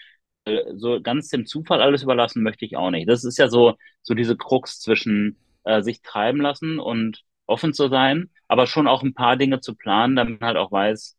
[0.44, 3.08] Äh, So ganz dem Zufall alles überlassen möchte ich auch nicht.
[3.08, 7.88] Das ist ja so, so diese Krux zwischen äh, sich treiben lassen und offen zu
[7.88, 11.16] sein, aber schon auch ein paar Dinge zu planen, damit man halt auch weiß,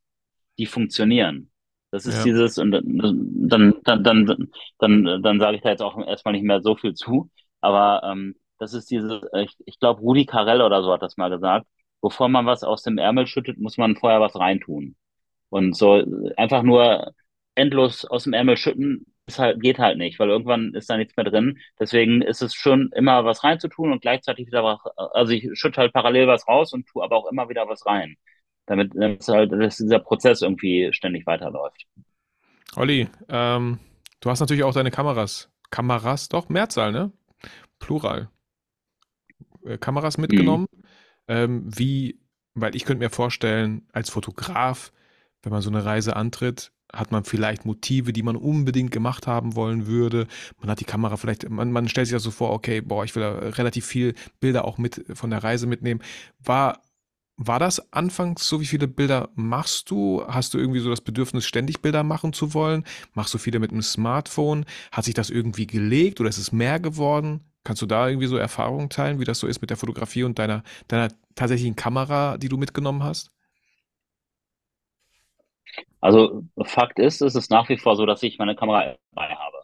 [0.57, 1.51] die funktionieren.
[1.91, 2.23] Das ist ja.
[2.23, 6.61] dieses, und dann, dann, dann, dann, dann, sage ich da jetzt auch erstmal nicht mehr
[6.61, 7.29] so viel zu,
[7.61, 11.29] aber ähm, das ist dieses, ich, ich glaube, Rudi Carell oder so hat das mal
[11.29, 11.65] gesagt,
[12.01, 14.95] bevor man was aus dem Ärmel schüttet, muss man vorher was reintun.
[15.49, 16.03] Und so
[16.35, 17.13] einfach nur
[17.55, 21.15] endlos aus dem Ärmel schütten, ist halt, geht halt nicht, weil irgendwann ist da nichts
[21.17, 21.59] mehr drin.
[21.79, 25.93] Deswegen ist es schon immer was reinzutun und gleichzeitig wieder was, also ich schütte halt
[25.93, 28.15] parallel was raus und tue aber auch immer wieder was rein.
[28.65, 31.85] Damit, damit halt, dass dieser Prozess irgendwie ständig weiterläuft.
[32.75, 33.79] Olli, ähm,
[34.19, 35.49] du hast natürlich auch deine Kameras.
[35.69, 37.11] Kameras, doch, Mehrzahl, ne?
[37.79, 38.29] Plural.
[39.65, 40.67] Äh, Kameras mitgenommen.
[40.71, 40.83] Mhm.
[41.29, 42.19] Ähm, wie,
[42.53, 44.91] weil ich könnte mir vorstellen, als Fotograf,
[45.43, 49.55] wenn man so eine Reise antritt, hat man vielleicht Motive, die man unbedingt gemacht haben
[49.55, 50.27] wollen würde.
[50.59, 53.15] Man hat die Kamera vielleicht, man, man stellt sich ja so vor, okay, boah, ich
[53.15, 56.01] will da relativ viel Bilder auch mit von der Reise mitnehmen.
[56.39, 56.81] War,
[57.35, 60.23] war das anfangs so, wie viele Bilder machst du?
[60.27, 62.83] Hast du irgendwie so das Bedürfnis, ständig Bilder machen zu wollen?
[63.13, 64.65] Machst du viele mit einem Smartphone?
[64.91, 67.41] Hat sich das irgendwie gelegt oder ist es mehr geworden?
[67.63, 70.39] Kannst du da irgendwie so Erfahrungen teilen, wie das so ist mit der Fotografie und
[70.39, 73.29] deiner, deiner tatsächlichen Kamera, die du mitgenommen hast?
[76.07, 79.57] Also Fakt ist, es ist nach wie vor so, dass ich meine Kamera dabei habe.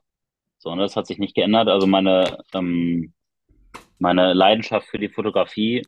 [0.59, 1.69] So, und das hat sich nicht geändert.
[1.69, 3.13] Also meine, ähm,
[3.99, 5.83] meine Leidenschaft für die Fotografie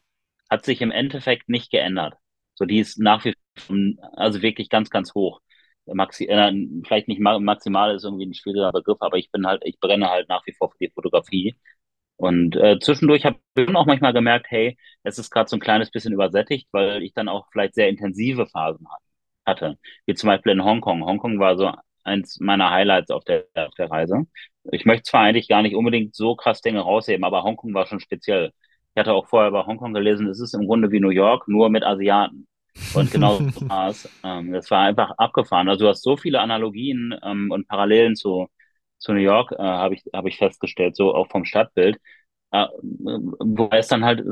[0.50, 2.16] hat sich im Endeffekt nicht geändert.
[2.56, 3.78] So, die ist nach wie vor,
[4.18, 5.42] also wirklich ganz, ganz hoch.
[5.88, 6.54] Maxi, äh,
[6.88, 10.30] vielleicht nicht maximal ist irgendwie ein schwieriger Begriff, aber ich bin halt, ich brenne halt
[10.30, 11.56] nach wie vor für die Fotografie.
[12.18, 15.92] Und äh, zwischendurch habe ich auch manchmal gemerkt, hey, es ist gerade so ein kleines
[15.92, 19.05] bisschen übersättigt, weil ich dann auch vielleicht sehr intensive Phasen hatte.
[20.06, 21.06] Wie zum Beispiel in Hongkong.
[21.06, 21.72] Hongkong war so
[22.04, 24.26] eins meiner Highlights auf der, auf der Reise.
[24.72, 28.00] Ich möchte zwar eigentlich gar nicht unbedingt so krass Dinge rausheben, aber Hongkong war schon
[28.00, 28.52] speziell.
[28.96, 31.70] Ich hatte auch vorher bei Hongkong gelesen, es ist im Grunde wie New York, nur
[31.70, 32.48] mit Asiaten.
[32.94, 34.10] Und genau so war es.
[34.24, 35.70] Ähm, das war einfach abgefahren.
[35.70, 38.48] Also du hast so viele Analogien ähm, und Parallelen zu,
[38.98, 41.98] zu New York, äh, habe ich, hab ich festgestellt, so auch vom Stadtbild.
[42.64, 42.68] Äh,
[43.40, 44.24] wobei es dann halt äh,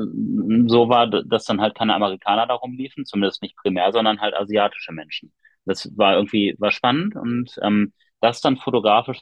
[0.68, 4.92] so war, dass dann halt keine Amerikaner darum liefen, zumindest nicht primär, sondern halt asiatische
[4.92, 5.32] Menschen.
[5.64, 9.20] Das war irgendwie, war spannend und ähm, das dann fotografisch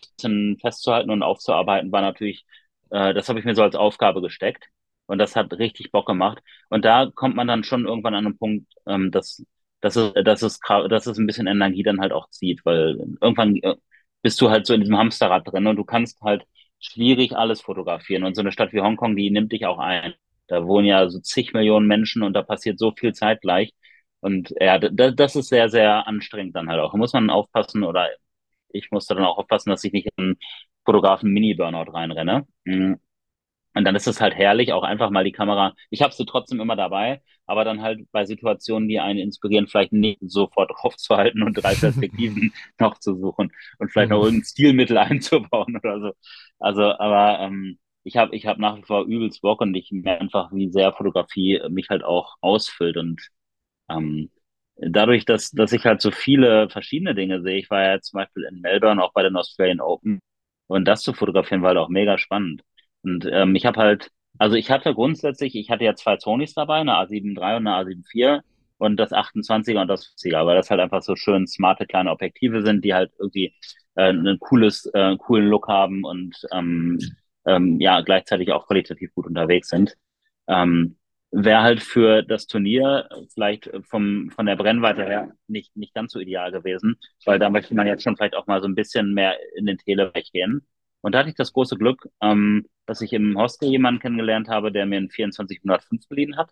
[0.60, 2.44] festzuhalten und aufzuarbeiten, war natürlich,
[2.90, 4.66] äh, das habe ich mir so als Aufgabe gesteckt.
[5.06, 6.38] Und das hat richtig Bock gemacht.
[6.70, 9.44] Und da kommt man dann schon irgendwann an einen Punkt, ähm, dass,
[9.80, 13.56] dass, es, dass, es, dass es ein bisschen Energie dann halt auch zieht, weil irgendwann
[13.56, 13.74] äh,
[14.22, 16.44] bist du halt so in diesem Hamsterrad drin und du kannst halt
[16.82, 18.24] schwierig alles fotografieren.
[18.24, 20.14] Und so eine Stadt wie Hongkong, die nimmt dich auch ein.
[20.48, 23.72] Da wohnen ja so zig Millionen Menschen und da passiert so viel zeitgleich.
[24.20, 26.92] Und ja, das ist sehr, sehr anstrengend dann halt auch.
[26.92, 28.08] Da muss man aufpassen oder
[28.68, 30.36] ich musste dann auch aufpassen, dass ich nicht in einen
[30.84, 32.46] Fotografen Mini-Burnout reinrenne.
[32.64, 33.00] Mhm.
[33.74, 35.74] Und dann ist es halt herrlich, auch einfach mal die Kamera.
[35.90, 39.92] Ich habe sie trotzdem immer dabei, aber dann halt bei Situationen, die einen inspirieren, vielleicht
[39.92, 45.76] nicht sofort aufzuhalten und drei Perspektiven noch zu suchen und vielleicht noch irgendein Stilmittel einzubauen
[45.76, 46.12] oder so.
[46.62, 50.20] Also, aber ähm, ich habe ich hab nach wie vor übelst Bock und ich merke
[50.22, 53.20] einfach, wie sehr Fotografie mich halt auch ausfüllt und
[53.90, 54.30] ähm,
[54.76, 57.58] dadurch, dass, dass ich halt so viele verschiedene Dinge sehe.
[57.58, 60.20] Ich war ja zum Beispiel in Melbourne auch bei den Australian Open
[60.68, 62.62] und das zu fotografieren war halt auch mega spannend.
[63.02, 66.76] Und ähm, ich habe halt, also ich hatte grundsätzlich, ich hatte ja zwei Sonys dabei,
[66.80, 68.42] eine A7 III und eine A7 IV
[68.78, 72.62] und das 28er und das 50er, weil das halt einfach so schön smarte kleine Objektive
[72.64, 73.54] sind, die halt irgendwie
[73.94, 76.98] äh, ein cooles, äh, coolen Look haben und ähm,
[77.46, 79.96] ähm, ja, gleichzeitig auch qualitativ gut unterwegs sind.
[80.48, 80.96] Ähm,
[81.34, 86.20] Wäre halt für das Turnier vielleicht vom, von der Brennweite her nicht, nicht ganz so
[86.20, 89.38] ideal gewesen, weil da möchte man jetzt schon vielleicht auch mal so ein bisschen mehr
[89.56, 90.66] in den Telebereich gehen.
[91.00, 94.72] Und da hatte ich das große Glück, ähm, dass ich im Hostel jemanden kennengelernt habe,
[94.72, 96.50] der mir einen 2405 geliehen hat.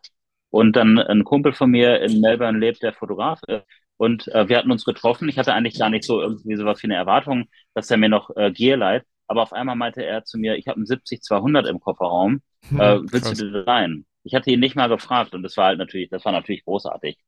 [0.48, 3.64] Und dann ein Kumpel von mir in Melbourne lebt, der Fotograf ist.
[4.01, 5.29] Und äh, wir hatten uns getroffen.
[5.29, 8.35] Ich hatte eigentlich gar nicht so irgendwie sowas wie eine Erwartung, dass er mir noch
[8.35, 9.05] äh, Gear leiht.
[9.27, 12.41] Aber auf einmal meinte er zu mir, ich habe einen 70-200 im Kofferraum.
[12.69, 13.39] Hm, äh, willst krass.
[13.39, 14.07] du dir rein?
[14.25, 17.19] Ich hatte ihn nicht mal gefragt und das war halt natürlich, das war natürlich großartig.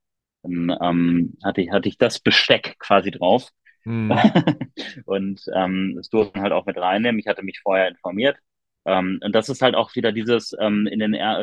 [0.42, 3.50] Dann ähm, hatte ich, hatte ich das Besteck quasi drauf
[3.84, 4.12] Mhm.
[5.06, 7.18] und ähm, das durften halt auch mit reinnehmen.
[7.18, 8.36] Ich hatte mich vorher informiert.
[8.84, 11.42] Ähm, und das ist halt auch wieder dieses ähm, in den äh,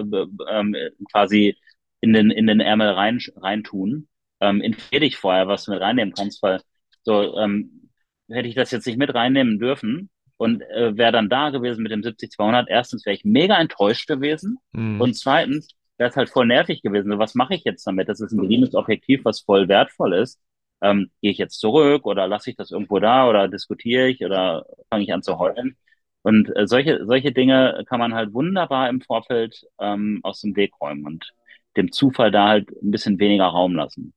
[0.49, 0.75] ähm,
[1.11, 1.57] quasi
[2.01, 4.07] in den in den Ärmel rein reintun.
[4.41, 6.61] Ähm, informier dich vorher, was du mit reinnehmen kannst, weil
[7.03, 7.89] so ähm,
[8.29, 11.91] hätte ich das jetzt nicht mit reinnehmen dürfen und äh, wäre dann da gewesen mit
[11.91, 12.67] dem 70-200.
[12.69, 15.01] Erstens wäre ich mega enttäuscht gewesen mhm.
[15.01, 17.11] und zweitens wäre es halt voll nervig gewesen.
[17.11, 18.07] So, was mache ich jetzt damit?
[18.07, 20.39] Das ist ein grünes Objektiv, was voll wertvoll ist
[20.81, 24.65] ähm, gehe ich jetzt zurück oder lasse ich das irgendwo da oder diskutiere ich oder
[24.89, 25.77] fange ich an zu heulen?
[26.21, 30.73] Und äh, solche, solche Dinge kann man halt wunderbar im Vorfeld ähm, aus dem Weg
[30.81, 31.33] räumen und
[31.77, 34.13] dem Zufall da halt ein bisschen weniger Raum lassen.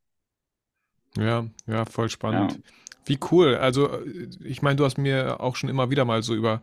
[1.18, 2.52] Ja, ja, voll spannend.
[2.52, 2.58] Ja.
[3.04, 3.56] Wie cool.
[3.56, 6.62] Also, äh, ich meine, du hast mir auch schon immer wieder mal so über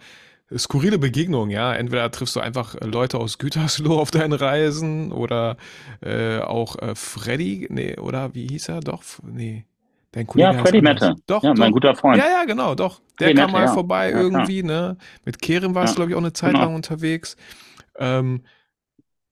[0.58, 1.74] skurrile Begegnungen, ja.
[1.74, 5.58] Entweder triffst du einfach äh, Leute aus Gütersloh auf deinen Reisen oder
[6.02, 8.80] äh, auch äh, Freddy, nee, oder wie hieß er?
[8.82, 9.66] Doch, nee.
[10.12, 10.82] Dein Ja, Kollege heißt Freddy.
[10.82, 11.16] Mette.
[11.28, 11.74] Doch, Ja, mein doch.
[11.74, 12.26] guter Ja, Freund.
[12.26, 13.02] ja, genau, doch.
[13.20, 13.68] Der Freddy kam Mette, mal ja.
[13.68, 14.98] vorbei Ja, irgendwie, ne?
[15.26, 16.60] Mit Kerem warst du, Ja, glaube ich, auch eine Zeit genau.
[16.60, 17.38] lang unterwegs.
[17.98, 18.44] Ähm,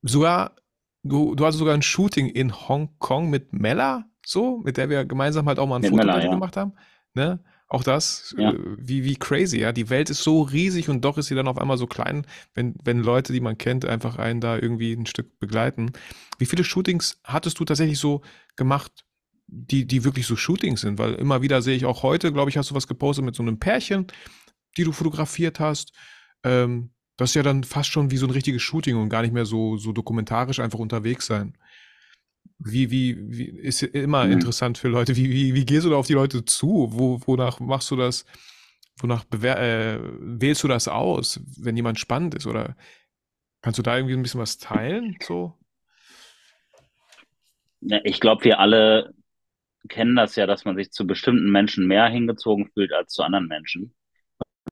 [0.02, 0.56] sogar,
[1.04, 5.48] du, du hattest sogar ein Shooting in Hongkong mit Mella, so, mit der wir gemeinsam
[5.48, 6.30] halt auch mal ein Mit Foto Mella, ja.
[6.32, 6.74] gemacht haben.
[7.14, 7.40] Ne?
[7.70, 8.52] Auch das, Ja.
[8.52, 9.72] äh, wie, wie crazy, ja.
[9.72, 12.76] Die Welt ist so riesig und doch ist sie dann auf einmal so klein, wenn,
[12.84, 15.92] wenn Leute, die man kennt, einfach einen da irgendwie ein Stück begleiten.
[16.38, 18.22] Wie viele Shootings hattest du tatsächlich so
[18.56, 18.92] gemacht,
[19.48, 21.00] die, die wirklich so Shootings sind?
[21.00, 23.44] Weil immer wieder sehe ich auch heute, glaube ich, hast du was gepostet mit so
[23.44, 24.08] einem Pärchen,
[24.76, 25.94] die du fotografiert hast.
[26.44, 29.34] Ähm, das ist ja dann fast schon wie so ein richtiges Shooting und gar nicht
[29.34, 31.58] mehr so, so dokumentarisch einfach unterwegs sein.
[32.60, 34.30] Wie, wie, wie ist immer Mhm.
[34.30, 35.16] interessant für Leute.
[35.16, 36.90] Wie, wie, wie gehst du da auf die Leute zu?
[36.92, 38.26] Wo, wonach machst du das?
[39.00, 42.48] Wonach äh, wählst du das aus, wenn jemand spannend ist?
[42.48, 42.76] Oder
[43.62, 45.18] kannst du da irgendwie ein bisschen was teilen?
[45.22, 45.58] So?
[48.04, 49.14] Ich glaube, wir alle
[49.90, 53.48] kennen das ja, dass man sich zu bestimmten Menschen mehr hingezogen fühlt als zu anderen
[53.48, 53.96] Menschen.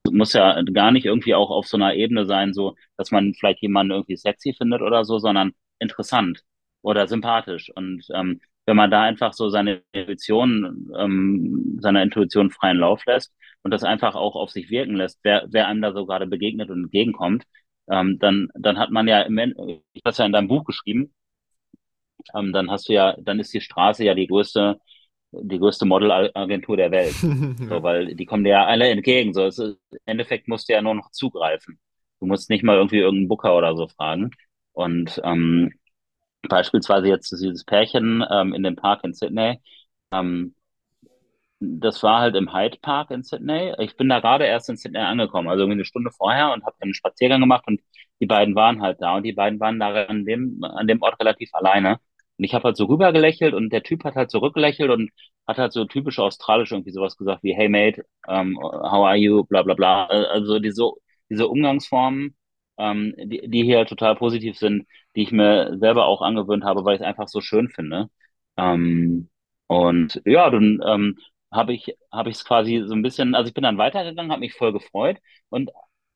[0.05, 3.33] Es muss ja gar nicht irgendwie auch auf so einer Ebene sein, so, dass man
[3.35, 6.43] vielleicht jemanden irgendwie sexy findet oder so, sondern interessant
[6.85, 7.71] oder sympathisch.
[7.75, 13.33] Und ähm, wenn man da einfach so seine Intuition, ähm, seiner Intuition freien Lauf lässt
[13.63, 16.69] und das einfach auch auf sich wirken lässt, wer, wer einem da so gerade begegnet
[16.69, 17.43] und entgegenkommt,
[17.89, 21.11] ähm, dann, dann hat man ja im ich habe das ja in deinem Buch geschrieben,
[22.35, 24.79] ähm, dann hast du ja, dann ist die Straße ja die größte,
[25.31, 27.15] die größte Modelagentur der Welt.
[27.69, 29.33] So, weil die kommen dir ja alle entgegen.
[29.33, 31.79] So, es ist, im Endeffekt musst du ja nur noch zugreifen.
[32.19, 34.31] Du musst nicht mal irgendwie irgendeinen Booker oder so fragen.
[34.73, 35.71] Und ähm,
[36.49, 39.59] beispielsweise jetzt dieses Pärchen ähm, in dem Park in Sydney,
[40.11, 40.55] ähm,
[41.59, 43.73] das war halt im Hyde Park in Sydney.
[43.79, 46.75] Ich bin da gerade erst in Sydney angekommen, also irgendwie eine Stunde vorher und habe
[46.81, 47.81] einen Spaziergang gemacht und
[48.19, 51.19] die beiden waren halt da und die beiden waren da an dem, an dem Ort
[51.19, 51.99] relativ alleine.
[52.37, 55.11] Und ich habe halt so rüber gelächelt und der Typ hat halt zurückgelächelt und
[55.47, 59.45] hat halt so typisch australisch irgendwie sowas gesagt wie Hey mate, um, how are you,
[59.45, 60.05] bla bla bla.
[60.07, 60.83] Also diese,
[61.29, 62.35] diese Umgangsformen,
[62.77, 66.83] ähm, die, die hier halt total positiv sind, die ich mir selber auch angewöhnt habe,
[66.85, 68.09] weil ich es einfach so schön finde.
[68.57, 69.29] Ähm,
[69.67, 71.17] und ja, dann ähm,
[71.51, 74.41] habe ich habe ich es quasi so ein bisschen, also ich bin dann weitergegangen, habe
[74.41, 75.17] mich voll gefreut
[75.49, 75.71] und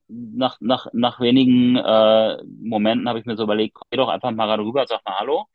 [0.08, 4.48] nach nach nach wenigen äh, Momenten habe ich mir so überlegt, geh doch einfach mal
[4.48, 5.46] gerade rüber, sag mal Hallo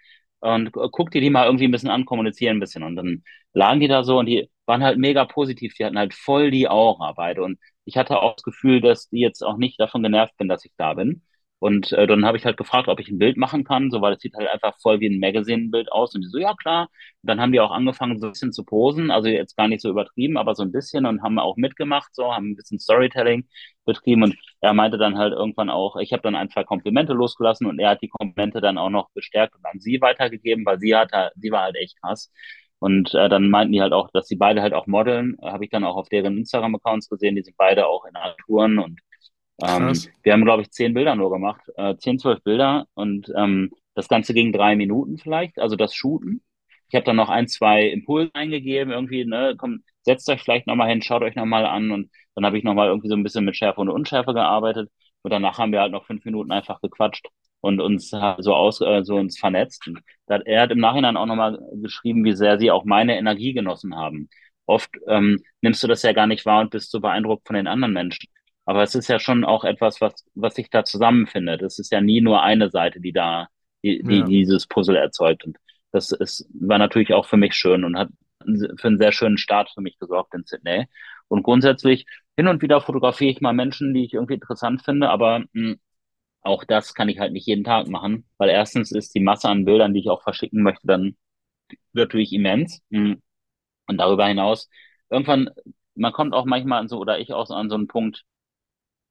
[0.40, 3.24] und gu- guck dir die mal irgendwie ein bisschen an, kommunizieren ein bisschen und dann
[3.52, 6.68] lagen die da so und die waren halt mega positiv, die hatten halt voll die
[6.68, 7.42] Aura beide.
[7.42, 10.64] Und ich hatte auch das Gefühl, dass die jetzt auch nicht davon genervt bin, dass
[10.64, 11.22] ich da bin.
[11.60, 14.12] Und äh, dann habe ich halt gefragt, ob ich ein Bild machen kann, so weil
[14.14, 16.14] es sieht halt einfach voll wie ein Magazine-Bild aus.
[16.14, 16.88] Und die so, ja klar,
[17.22, 19.88] dann haben die auch angefangen, so ein bisschen zu posen, also jetzt gar nicht so
[19.88, 21.06] übertrieben, aber so ein bisschen.
[21.06, 23.48] Und haben auch mitgemacht, so, haben ein bisschen Storytelling
[23.86, 24.24] betrieben.
[24.24, 27.66] Und er meinte dann halt irgendwann auch, ich habe dann ein, zwei Komplimente losgelassen.
[27.66, 30.94] Und er hat die Komplimente dann auch noch bestärkt und an sie weitergegeben, weil sie
[30.94, 32.30] hat, sie war halt echt krass.
[32.84, 35.64] Und äh, dann meinten die halt auch, dass sie beide halt auch modeln, äh, habe
[35.64, 39.00] ich dann auch auf deren Instagram-Accounts gesehen, die sind beide auch in Agenturen und
[39.62, 43.70] ähm, wir haben, glaube ich, zehn Bilder nur gemacht, äh, zehn, zwölf Bilder und ähm,
[43.94, 46.42] das Ganze ging drei Minuten vielleicht, also das Shooten.
[46.90, 50.90] Ich habe dann noch ein, zwei Impulse eingegeben, irgendwie, ne, komm, setzt euch vielleicht nochmal
[50.90, 53.56] hin, schaut euch nochmal an und dann habe ich nochmal irgendwie so ein bisschen mit
[53.56, 54.90] Schärfe und Unschärfe gearbeitet.
[55.22, 57.28] Und danach haben wir halt noch fünf Minuten einfach gequatscht
[57.64, 59.88] und uns so aus, äh, so uns vernetzt.
[60.26, 64.28] Er hat im Nachhinein auch nochmal geschrieben, wie sehr sie auch meine Energie genossen haben.
[64.66, 67.66] Oft ähm, nimmst du das ja gar nicht wahr und bist so beeindruckt von den
[67.66, 68.28] anderen Menschen.
[68.64, 71.62] Aber es ist ja schon auch etwas, was, was sich da zusammenfindet.
[71.62, 73.48] Es ist ja nie nur eine Seite, die da,
[73.82, 74.24] die, die Ja.
[74.24, 75.44] dieses Puzzle erzeugt.
[75.44, 75.58] Und
[75.92, 78.08] das ist, war natürlich auch für mich schön und hat
[78.78, 80.86] für einen sehr schönen Start für mich gesorgt in Sydney.
[81.28, 85.44] Und grundsätzlich, hin und wieder fotografiere ich mal Menschen, die ich irgendwie interessant finde, aber
[85.52, 85.76] mh,
[86.44, 89.64] auch das kann ich halt nicht jeden Tag machen, weil erstens ist die Masse an
[89.64, 91.16] Bildern, die ich auch verschicken möchte, dann
[91.92, 92.82] natürlich immens.
[92.90, 93.16] Mh.
[93.88, 94.68] Und darüber hinaus,
[95.10, 95.50] irgendwann,
[95.94, 98.24] man kommt auch manchmal an so, oder ich auch so an so einen Punkt,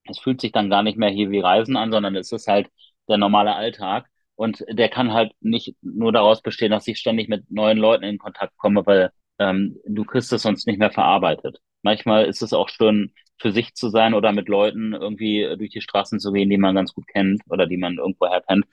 [0.05, 2.69] es fühlt sich dann gar nicht mehr hier wie Reisen an, sondern es ist halt
[3.07, 4.07] der normale Alltag.
[4.35, 8.17] Und der kann halt nicht nur daraus bestehen, dass ich ständig mit neuen Leuten in
[8.17, 11.59] Kontakt komme, weil ähm, du kriegst es sonst nicht mehr verarbeitet.
[11.83, 15.81] Manchmal ist es auch schön, für sich zu sein oder mit Leuten irgendwie durch die
[15.81, 18.65] Straßen zu gehen, die man ganz gut kennt oder die man irgendwoher kennt.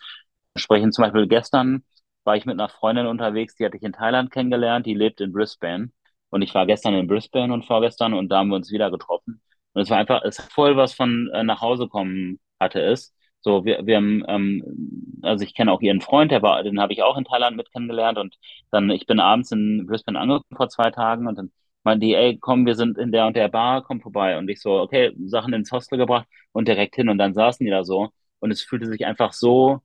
[0.57, 1.85] Sprechen zum Beispiel gestern
[2.25, 5.33] war ich mit einer Freundin unterwegs, die hatte ich in Thailand kennengelernt, die lebt in
[5.33, 5.91] Brisbane.
[6.31, 9.41] Und ich war gestern in Brisbane und vorgestern und da haben wir uns wieder getroffen.
[9.73, 13.15] Und es war einfach, es hat voll was von äh, nach Hause kommen hatte es.
[13.41, 16.93] So, wir, wir haben, ähm, also ich kenne auch ihren Freund, der war, den habe
[16.93, 18.37] ich auch in Thailand mit kennengelernt und
[18.71, 21.51] dann, ich bin abends in Brisbane angekommen vor zwei Tagen und dann
[21.85, 24.39] meinten die, ey, komm, wir sind in der und der Bar, komm vorbei.
[24.39, 27.71] Und ich so, okay, Sachen ins Hostel gebracht und direkt hin und dann saßen die
[27.71, 29.81] da so und es fühlte sich einfach so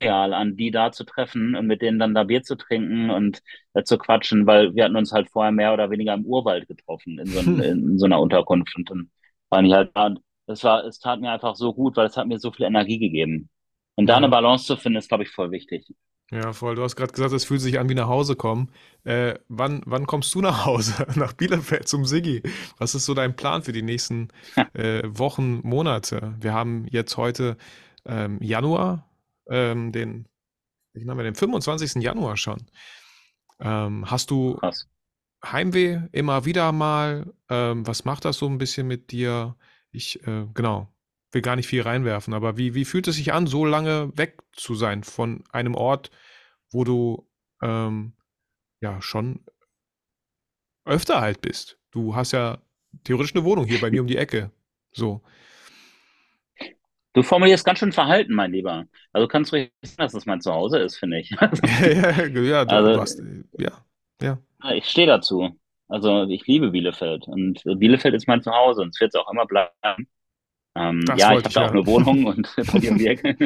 [0.00, 3.42] real an, die da zu treffen und mit denen dann da Bier zu trinken und
[3.74, 7.18] äh, zu quatschen, weil wir hatten uns halt vorher mehr oder weniger im Urwald getroffen,
[7.18, 9.10] in so, in, in so einer Unterkunft und dann
[9.50, 12.16] waren die halt da und das war, es tat mir einfach so gut, weil es
[12.16, 13.50] hat mir so viel Energie gegeben.
[13.96, 14.28] Und da eine.
[14.30, 15.86] Balance zu finden, ist, glaube ich, voll wichtig.
[16.30, 16.74] Ja, voll.
[16.74, 18.70] Du hast gerade gesagt, es fühlt sich an wie nach Hause kommen.
[19.04, 21.06] Äh, wann, wann kommst du nach Hause?
[21.16, 22.42] Nach Bielefeld zum Siggi?
[22.76, 24.28] Was ist so dein Plan für die nächsten
[24.74, 26.34] äh, Wochen, Monate?
[26.38, 27.56] Wir haben jetzt heute
[28.04, 29.08] ähm, Januar,
[29.48, 30.26] ähm, den,
[30.94, 32.02] haben wir, den 25.
[32.02, 32.58] Januar schon.
[33.60, 34.86] Ähm, hast du Krass.
[35.44, 37.32] Heimweh immer wieder mal?
[37.48, 39.56] Ähm, was macht das so ein bisschen mit dir?
[39.92, 40.88] Ich, äh, genau,
[41.32, 44.38] will gar nicht viel reinwerfen, aber wie, wie fühlt es sich an, so lange weg
[44.52, 46.10] zu sein von einem Ort,
[46.70, 47.28] wo du
[47.62, 48.14] ähm,
[48.80, 49.44] ja schon
[50.84, 51.78] öfter halt bist?
[51.90, 52.58] Du hast ja
[53.04, 54.50] theoretisch eine Wohnung hier bei mir um die Ecke.
[54.92, 55.22] So.
[57.14, 58.86] Du formulierst ganz schön verhalten, mein Lieber.
[59.12, 61.30] Also du kannst ruhig sagen, dass das mein Zuhause ist, finde ich.
[61.30, 61.50] Ja,
[61.82, 63.84] ja, ja, du, du Also hast, äh, ja,
[64.22, 64.38] ja.
[64.74, 65.58] ich stehe dazu.
[65.88, 69.46] Also ich liebe Bielefeld und Bielefeld ist mein Zuhause und es wird es auch immer
[69.46, 70.08] bleiben.
[70.78, 73.36] Ähm, Das ja, ich habe da auch eine Wohnung und bei dir um die Ecke.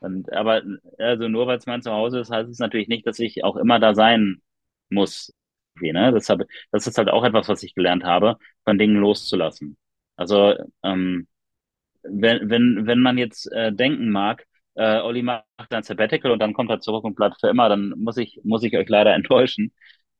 [0.00, 0.62] Und, aber
[0.98, 3.78] also nur weil es mein Zuhause ist, heißt es natürlich nicht, dass ich auch immer
[3.80, 4.42] da sein
[4.90, 5.32] muss.
[5.80, 6.12] Ne?
[6.12, 9.76] Deshalb, das ist halt auch etwas, was ich gelernt habe, von Dingen loszulassen.
[10.16, 11.28] Also ähm,
[12.02, 16.54] wenn, wenn, wenn man jetzt äh, denken mag, äh, Olli macht ein Sabbatical und dann
[16.54, 19.72] kommt er zurück und bleibt für immer, dann muss ich, muss ich euch leider enttäuschen,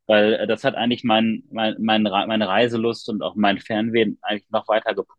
[0.07, 4.51] weil äh, das hat eigentlich mein, mein, mein, meine Reiselust und auch mein Fernweh eigentlich
[4.51, 5.18] noch weiter gepusht.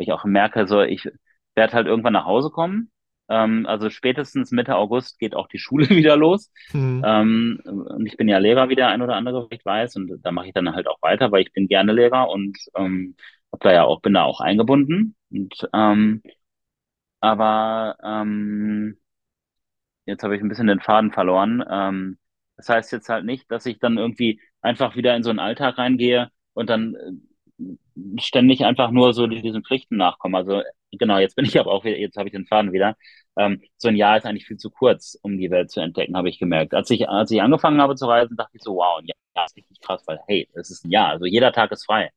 [0.00, 1.08] Ich auch merke, so ich
[1.54, 2.90] werde halt irgendwann nach Hause kommen.
[3.28, 6.52] Ähm, also spätestens Mitte August geht auch die Schule wieder los.
[6.72, 7.02] Hm.
[7.06, 10.32] Ähm, und ich bin ja Lehrer, wie der ein oder andere vielleicht weiß, und da
[10.32, 13.16] mache ich dann halt auch weiter, weil ich bin gerne Lehrer und ähm,
[13.52, 15.16] hab da ja auch, bin da auch eingebunden.
[15.30, 16.22] Und ähm,
[17.20, 18.98] aber ähm,
[20.06, 21.64] jetzt habe ich ein bisschen den Faden verloren.
[21.68, 22.18] Ähm,
[22.56, 25.78] das heißt jetzt halt nicht, dass ich dann irgendwie einfach wieder in so einen Alltag
[25.78, 27.12] reingehe und dann äh,
[28.18, 30.38] ständig einfach nur so diesen Pflichten nachkomme.
[30.38, 32.96] Also genau, jetzt bin ich aber auch wieder, jetzt habe ich den Faden wieder.
[33.36, 36.28] Ähm, so ein Jahr ist eigentlich viel zu kurz, um die Welt zu entdecken, habe
[36.28, 36.74] ich gemerkt.
[36.74, 39.56] Als ich, als ich angefangen habe zu reisen, dachte ich so, wow, ein Jahr ist
[39.56, 42.10] richtig krass, weil hey, es ist ein Jahr, also jeder Tag ist frei.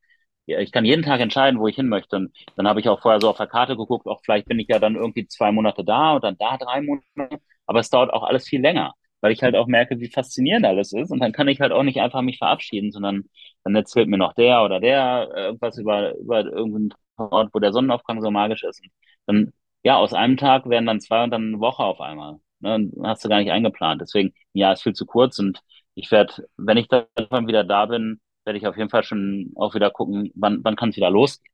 [0.45, 2.17] Ich kann jeden Tag entscheiden, wo ich hin möchte.
[2.17, 4.67] Und dann habe ich auch vorher so auf der Karte geguckt, auch vielleicht bin ich
[4.67, 7.39] ja dann irgendwie zwei Monate da und dann da drei Monate.
[7.65, 8.93] Aber es dauert auch alles viel länger,
[9.23, 11.09] weil ich halt auch merke, wie faszinierend alles ist.
[11.09, 13.23] Und dann kann ich halt auch nicht einfach mich verabschieden, sondern
[13.63, 17.71] dann erzählt mir noch der oder der äh, irgendwas über, über irgendeinen Ort, wo der
[17.71, 18.81] Sonnenaufgang so magisch ist.
[18.83, 18.91] Und
[19.25, 22.39] dann, ja, aus einem Tag werden dann zwei und dann eine Woche auf einmal.
[22.59, 22.91] Ne?
[23.03, 24.01] Hast du gar nicht eingeplant.
[24.01, 25.39] Deswegen, ja, ist viel zu kurz.
[25.39, 25.61] Und
[25.95, 29.73] ich werde, wenn ich dann wieder da bin, werde ich auf jeden Fall schon auch
[29.73, 31.53] wieder gucken, wann, wann kann es wieder losgehen.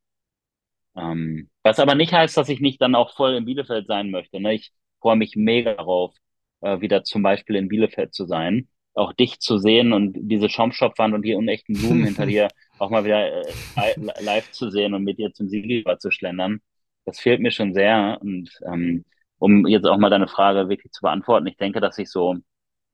[0.96, 4.40] Ähm, was aber nicht heißt, dass ich nicht dann auch voll in Bielefeld sein möchte.
[4.40, 4.56] Ne?
[4.56, 6.16] Ich freue mich mega darauf,
[6.62, 11.14] äh, wieder zum Beispiel in Bielefeld zu sein, auch dich zu sehen und diese Schaumstoffwand
[11.14, 13.56] und die unechten Blumen hinter dir auch mal wieder äh,
[13.96, 16.60] li- live zu sehen und mit dir zum Siegelbar zu schlendern.
[17.06, 18.18] Das fehlt mir schon sehr.
[18.22, 19.06] Und ähm,
[19.38, 22.36] um jetzt auch mal deine Frage wirklich zu beantworten, ich denke, dass ich so,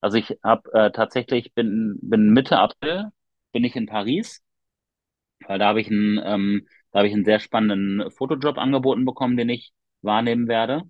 [0.02, 3.10] also ich habe äh, tatsächlich bin bin Mitte April
[3.54, 4.44] bin ich in Paris
[5.48, 9.38] weil da habe ich einen, ähm, da habe ich einen sehr spannenden Fotojob angeboten bekommen,
[9.38, 10.84] den ich wahrnehmen werde.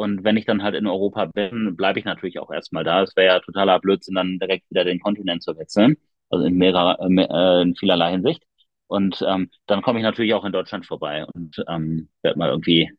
[0.00, 3.02] Und wenn ich dann halt in Europa bin, bleibe ich natürlich auch erstmal da.
[3.02, 5.98] Es wäre ja totaler Blödsinn, dann direkt wieder den Kontinent zu wechseln.
[6.30, 8.42] Also in mehrerer, äh, in vielerlei Hinsicht.
[8.86, 12.90] Und ähm, dann komme ich natürlich auch in Deutschland vorbei und ähm, werde mal irgendwie,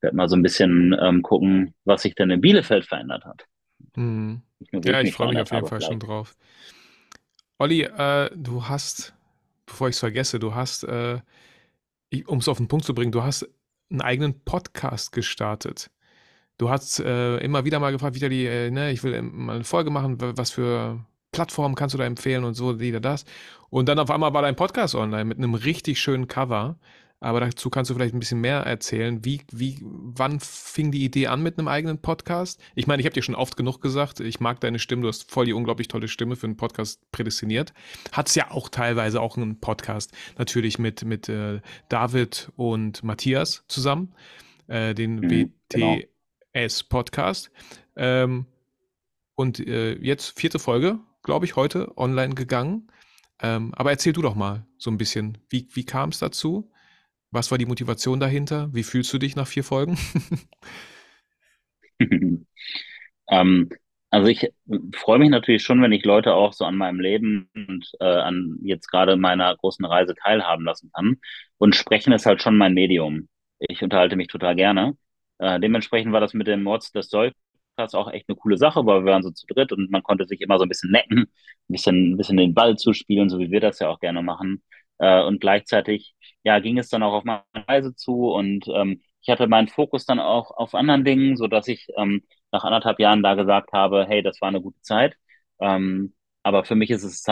[0.00, 3.44] werde mal so ein bisschen ähm, gucken, was sich denn in Bielefeld verändert hat.
[3.96, 4.42] Hm.
[4.70, 6.36] Nur, wo Ja, ich ich freue mich auf jeden Fall schon drauf.
[7.58, 9.12] Olli, äh, du hast,
[9.66, 11.18] bevor ich es vergesse, du hast, äh,
[12.26, 13.50] um es auf den Punkt zu bringen, du hast
[13.90, 15.90] einen eigenen Podcast gestartet.
[16.62, 19.64] Du hast äh, immer wieder mal gefragt, Vitali, äh, ne, ich will ähm, mal eine
[19.64, 23.24] Folge machen, wa- was für Plattformen kannst du da empfehlen und so, die, das.
[23.68, 26.78] Und dann auf einmal war dein Podcast online mit einem richtig schönen Cover.
[27.18, 29.24] Aber dazu kannst du vielleicht ein bisschen mehr erzählen.
[29.24, 32.60] Wie, wie, wann fing die Idee an mit einem eigenen Podcast?
[32.76, 35.28] Ich meine, ich habe dir schon oft genug gesagt, ich mag deine Stimme, du hast
[35.32, 37.72] voll die unglaublich tolle Stimme für einen Podcast prädestiniert.
[38.12, 44.14] Hat's ja auch teilweise auch einen Podcast, natürlich mit, mit äh, David und Matthias zusammen,
[44.68, 45.98] äh, den Mhm, genau.
[46.52, 47.50] WTS-Podcast.
[47.96, 48.46] Ähm,
[49.34, 52.88] und äh, jetzt vierte Folge, glaube ich, heute online gegangen.
[53.40, 56.70] Ähm, aber erzähl du doch mal so ein bisschen, wie, wie kam es dazu?
[57.30, 58.68] Was war die Motivation dahinter?
[58.72, 59.98] Wie fühlst du dich nach vier Folgen?
[63.30, 63.70] ähm,
[64.10, 64.52] also ich
[64.94, 68.58] freue mich natürlich schon, wenn ich Leute auch so an meinem Leben und äh, an
[68.62, 71.16] jetzt gerade meiner großen Reise teilhaben lassen kann.
[71.56, 73.28] Und Sprechen ist halt schon mein Medium.
[73.58, 74.94] Ich unterhalte mich total gerne.
[75.42, 77.34] Äh, dementsprechend war das mit dem Mods des Dolcas
[77.94, 80.40] auch echt eine coole Sache, weil wir waren so zu dritt und man konnte sich
[80.40, 81.28] immer so ein bisschen necken, ein
[81.68, 84.62] bisschen, ein bisschen den Ball zuspielen, so wie wir das ja auch gerne machen.
[84.98, 86.14] Äh, und gleichzeitig,
[86.44, 90.04] ja, ging es dann auch auf meine Reise zu und ähm, ich hatte meinen Fokus
[90.06, 94.04] dann auch auf anderen Dingen, so dass ich ähm, nach anderthalb Jahren da gesagt habe,
[94.06, 95.16] hey, das war eine gute Zeit.
[95.60, 97.24] Ähm, aber für mich ist es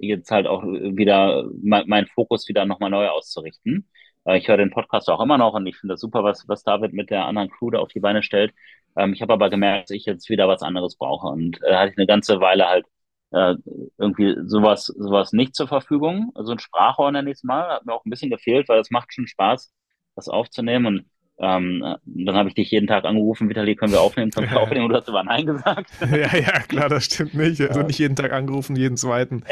[0.00, 3.88] jetzt halt auch wieder mein, mein Fokus wieder nochmal neu auszurichten.
[4.24, 6.62] Äh, ich höre den Podcast auch immer noch und ich finde das super, was, was
[6.62, 8.52] David mit der anderen Crew da auf die Beine stellt.
[8.96, 11.92] Ähm, ich habe aber gemerkt, dass ich jetzt wieder was anderes brauche und äh, hatte
[11.92, 12.86] ich eine ganze Weile halt
[13.32, 13.54] äh,
[13.98, 16.32] irgendwie sowas, sowas nicht zur Verfügung.
[16.34, 18.90] Also ein Sprachrohr nenne ich es mal, hat mir auch ein bisschen gefehlt, weil es
[18.90, 19.72] macht schon Spaß,
[20.16, 21.04] das aufzunehmen und
[21.42, 24.84] ähm, dann habe ich dich jeden Tag angerufen, Vitali, können wir aufnehmen, können wir aufnehmen,
[24.84, 25.90] und du hast aber Nein gesagt.
[26.00, 27.60] ja, ja, klar, das stimmt nicht.
[27.70, 29.42] Also nicht jeden Tag angerufen, jeden zweiten.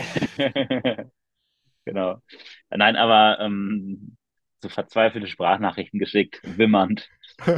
[1.86, 2.16] genau.
[2.68, 4.17] Nein, aber ähm,
[4.60, 7.08] so verzweifelte Sprachnachrichten geschickt, wimmernd.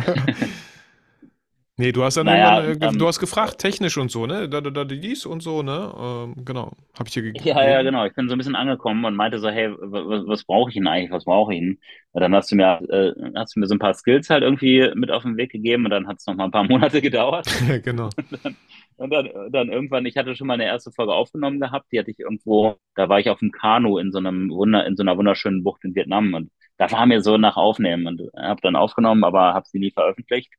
[1.81, 4.51] Nee, du hast dann naja, irgendwann, äh, ähm, du hast gefragt, technisch und so, ne?
[4.51, 5.91] Da, da, da, dies und so, ne?
[5.99, 6.73] Ähm, genau.
[6.99, 7.47] Hab ich dir gegeben.
[7.49, 8.05] Ja, ja, genau.
[8.05, 10.87] Ich bin so ein bisschen angekommen und meinte so, hey, was, was brauche ich denn
[10.87, 11.11] eigentlich?
[11.11, 11.79] Was brauche ich denn?
[12.13, 14.91] Und dann hast du mir, äh, hast du mir so ein paar Skills halt irgendwie
[14.95, 17.47] mit auf den Weg gegeben und dann hat es noch mal ein paar Monate gedauert.
[17.83, 18.11] genau.
[18.19, 18.57] Und dann,
[18.97, 22.11] und dann, dann, irgendwann, ich hatte schon mal eine erste Folge aufgenommen gehabt, die hatte
[22.11, 25.17] ich irgendwo, da war ich auf dem Kanu in so einem Wunder, in so einer
[25.17, 26.51] wunderschönen Bucht in Vietnam und
[26.81, 30.51] da war mir so nach Aufnehmen und habe dann aufgenommen, aber habe sie nie veröffentlicht.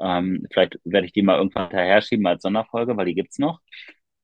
[0.00, 3.60] Ähm, vielleicht werde ich die mal irgendwann hinterher schieben als Sonderfolge, weil die gibt's noch.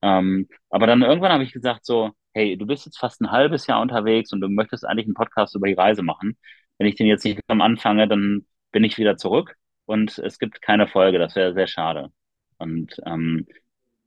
[0.02, 3.66] Ähm, aber dann irgendwann habe ich gesagt so, hey, du bist jetzt fast ein halbes
[3.66, 6.38] Jahr unterwegs und du möchtest eigentlich einen Podcast über die Reise machen.
[6.78, 10.86] Wenn ich den jetzt nicht anfange, dann bin ich wieder zurück und es gibt keine
[10.86, 11.18] Folge.
[11.18, 12.10] Das wäre sehr schade.
[12.58, 13.46] Und ähm,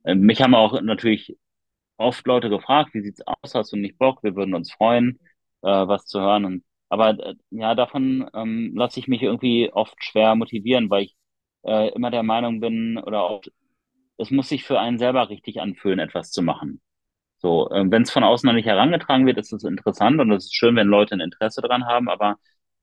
[0.04, 1.36] mich haben auch natürlich
[1.98, 3.54] oft Leute gefragt, wie sieht's aus?
[3.54, 4.22] Hast du nicht Bock?
[4.22, 5.20] Wir würden uns freuen,
[5.62, 6.44] äh, was zu hören.
[6.46, 11.16] Und, aber äh, ja, davon ähm, lasse ich mich irgendwie oft schwer motivieren, weil ich
[11.64, 13.42] äh, immer der Meinung bin oder auch,
[14.18, 16.80] es muss sich für einen selber richtig anfühlen, etwas zu machen.
[17.38, 20.46] So, äh, wenn es von außen noch nicht herangetragen wird, ist es interessant und es
[20.46, 22.36] ist schön, wenn Leute ein Interesse dran haben, aber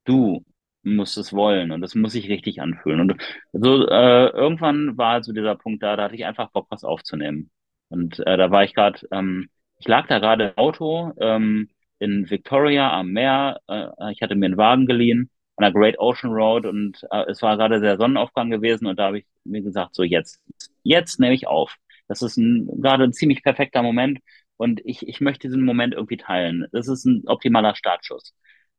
[0.06, 0.45] du
[0.84, 3.02] musst es wollen und es muss sich richtig anfühlen.
[3.02, 3.22] Und
[3.54, 7.52] so äh, irgendwann war so dieser Punkt da, da hatte ich einfach Bock, was aufzunehmen.
[7.89, 9.49] Und äh, da war ich gerade, ähm,
[9.80, 11.70] ich lag da gerade im Auto ähm,
[12.02, 13.60] in Victoria am Meer.
[13.68, 17.41] Äh, ich hatte mir einen Wagen geliehen an der Great Ocean Road und äh, es
[17.41, 20.41] war gerade der Sonnenaufgang gewesen und da habe ich mir gesagt, so jetzt,
[20.84, 21.76] jetzt nehme ich auf.
[22.08, 24.20] Das ist ein, gerade ein ziemlich perfekter Moment
[24.58, 26.66] und ich, ich möchte diesen Moment irgendwie teilen.
[26.72, 28.34] Das ist ein optimaler Startschuss.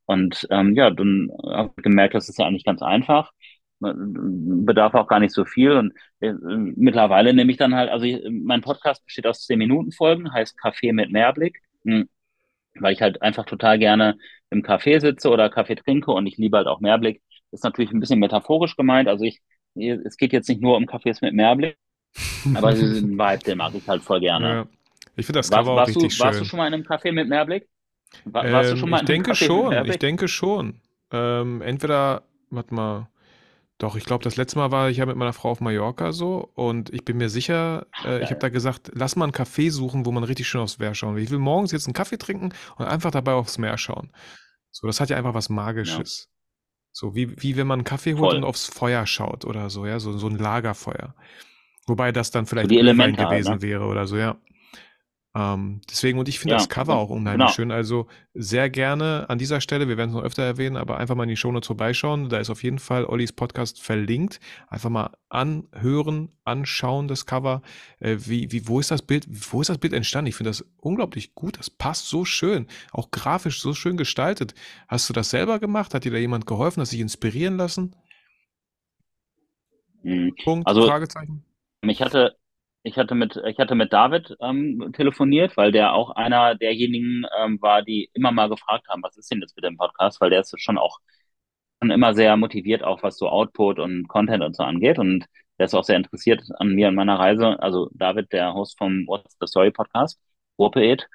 [0.07, 3.33] Und ähm, ja, dann habe ich gemerkt, das ist ja eigentlich ganz einfach.
[3.81, 5.73] Bedarf auch gar nicht so viel.
[5.73, 9.93] Und äh, mittlerweile nehme ich dann halt, also ich, mein Podcast besteht aus 10 Minuten
[9.93, 11.61] Folgen, heißt Kaffee mit Mehrblick.
[12.75, 14.17] Weil ich halt einfach total gerne
[14.51, 17.23] im Café sitze oder Kaffee trinke und ich liebe halt auch Mehrblick.
[17.51, 19.09] Das ist natürlich ein bisschen metaphorisch gemeint.
[19.09, 19.41] Also ich,
[19.75, 21.77] es geht jetzt nicht nur um Cafés mit Mehrblick,
[22.55, 24.49] aber diesen Vibe, den mag ich halt voll gerne.
[24.49, 24.67] Ja.
[25.17, 26.27] Ich finde das Cover warst, auch richtig du, schön.
[26.27, 27.69] Warst du schon mal in einem Café mit Mehrblick?
[28.25, 29.87] War, ähm, warst du schon mal in einem Café schon?
[29.87, 30.81] Ich denke schon.
[31.11, 33.09] Ähm, entweder, warte mal,
[33.83, 36.53] doch, ich glaube, das letzte Mal war ich ja mit meiner Frau auf Mallorca so
[36.55, 40.07] und ich bin mir sicher, äh, ich habe da gesagt, lass mal einen Café suchen,
[40.07, 41.23] wo man richtig schön aufs Meer schauen will.
[41.25, 44.13] Ich will morgens jetzt einen Kaffee trinken und einfach dabei aufs Meer schauen.
[44.71, 45.57] So, das hat ja einfach was Ja.
[45.57, 46.31] Magisches.
[46.93, 49.99] So wie, wie wenn man einen Kaffee holt und aufs Feuer schaut oder so, ja,
[49.99, 51.17] so, so ein Lagerfeuer.
[51.89, 53.63] Wobei das dann vielleicht die Elemente gewesen ne?
[53.63, 54.37] wäre oder so, ja.
[55.35, 57.53] Ähm, deswegen, und ich finde Ja, das Cover auch unheimlich genau.
[57.53, 57.71] schön.
[57.71, 61.23] Also sehr gerne an dieser Stelle, wir werden es noch öfter erwähnen, aber einfach mal
[61.23, 62.29] in die Shownotes vorbeischauen.
[62.29, 64.41] Da ist auf jeden Fall Ollis Podcast verlinkt.
[64.69, 67.63] Einfach mal anhören, anschauen, das Cover.
[67.99, 70.29] Äh, wie, wie, wo ist das Bild, wo ist das Bild entstanden?
[70.29, 71.59] Ich finde das unglaublich gut.
[71.59, 72.67] Das passt so schön.
[72.91, 74.55] Auch grafisch so schön gestaltet.
[74.87, 75.95] Hast du das selber gemacht?
[75.95, 76.83] Hat dir da jemand geholfen?
[76.83, 77.97] Hast dich inspirieren lassen?
[80.03, 80.35] Mhm.
[80.45, 81.45] Punkt, Also Fragezeichen.
[81.83, 82.37] mich hatte,
[82.83, 87.61] ich hatte mit, ich hatte mit David ähm, telefoniert, weil der auch einer derjenigen ähm,
[87.63, 90.41] war, die immer mal gefragt haben, was ist denn jetzt mit dem Podcast, weil der
[90.41, 90.99] ist schon auch
[91.81, 94.99] schon immer sehr motiviert, auch was so Output und Content und so angeht.
[94.99, 95.27] Und
[95.59, 97.61] der ist auch sehr interessiert an mir und meiner Reise.
[97.61, 100.21] Also David, der Host vom What's the Story Podcast,
[100.57, 101.09] Warpaid.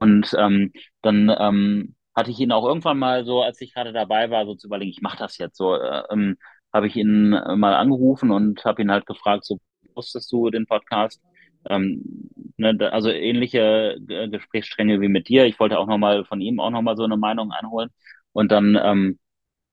[0.00, 0.72] Und ähm,
[1.02, 4.54] dann ähm, hatte ich ihn auch irgendwann mal so, als ich gerade dabei war, so
[4.54, 6.36] zu überlegen, ich mache das jetzt so, äh, ähm,
[6.72, 9.58] habe ich ihn mal angerufen und habe ihn halt gefragt, so
[10.00, 11.22] wusstest du den Podcast?
[11.68, 15.44] Ähm, ne, also ähnliche äh, Gesprächsstränge wie mit dir.
[15.46, 17.90] Ich wollte auch nochmal von ihm auch nochmal so eine Meinung einholen.
[18.32, 19.18] Und dann ähm,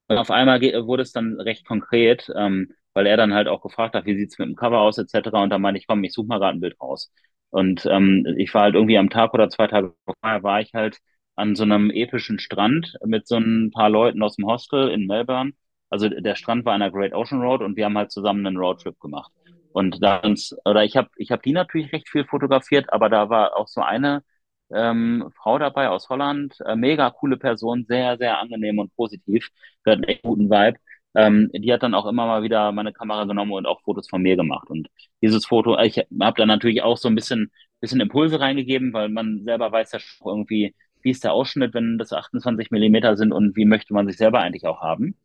[0.09, 4.05] auf einmal wurde es dann recht konkret, ähm, weil er dann halt auch gefragt hat,
[4.05, 5.29] wie sieht's mit dem Cover aus, etc.
[5.43, 7.11] Und dann meinte ich, komm, ich suche mal gerade ein Bild raus.
[7.49, 10.99] Und ähm, ich war halt irgendwie am Tag oder zwei Tage vorher, war ich halt
[11.35, 15.53] an so einem epischen Strand mit so ein paar Leuten aus dem Hostel in Melbourne.
[15.89, 18.57] Also der Strand war an der Great Ocean Road und wir haben halt zusammen einen
[18.57, 19.31] Roadtrip gemacht.
[19.77, 23.29] Und da uns, oder ich habe ich hab die natürlich recht viel fotografiert, aber da
[23.29, 24.23] war auch so eine
[24.71, 29.49] ähm, Frau dabei aus Holland, äh, mega coole Person, sehr, sehr angenehm und positiv,
[29.83, 30.79] wir hatten echt guten Vibe.
[31.15, 34.21] Ähm, die hat dann auch immer mal wieder meine Kamera genommen und auch Fotos von
[34.23, 34.67] mir gemacht.
[34.69, 34.87] Und
[35.21, 39.43] dieses Foto, ich habe da natürlich auch so ein bisschen, bisschen Impulse reingegeben, weil man
[39.43, 43.55] selber weiß ja schon irgendwie, wie ist der Ausschnitt, wenn das 28 Millimeter sind und
[43.55, 45.15] wie möchte man sich selber eigentlich auch haben.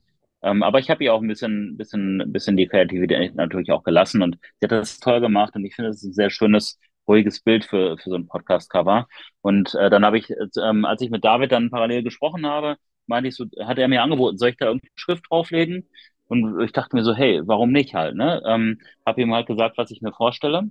[0.43, 4.23] Ähm, aber ich habe ihr auch ein bisschen, bisschen, bisschen die Kreativität natürlich auch gelassen
[4.23, 6.79] und sie hat das toll gemacht und ich finde, es ist ein sehr schönes,
[7.09, 9.09] ruhiges Bild für, für so ein Podcast-Cover.
[9.41, 10.31] Und äh, dann habe ich,
[10.63, 12.77] ähm, als ich mit David dann parallel gesprochen habe,
[13.07, 15.89] meinte ich so, hat er mir angeboten, soll ich da irgendeine Schrift drauflegen?
[16.29, 18.41] Und ich dachte mir so, hey, warum nicht halt, ne?
[18.47, 20.71] Ähm, habe ihm halt gesagt, was ich mir vorstelle.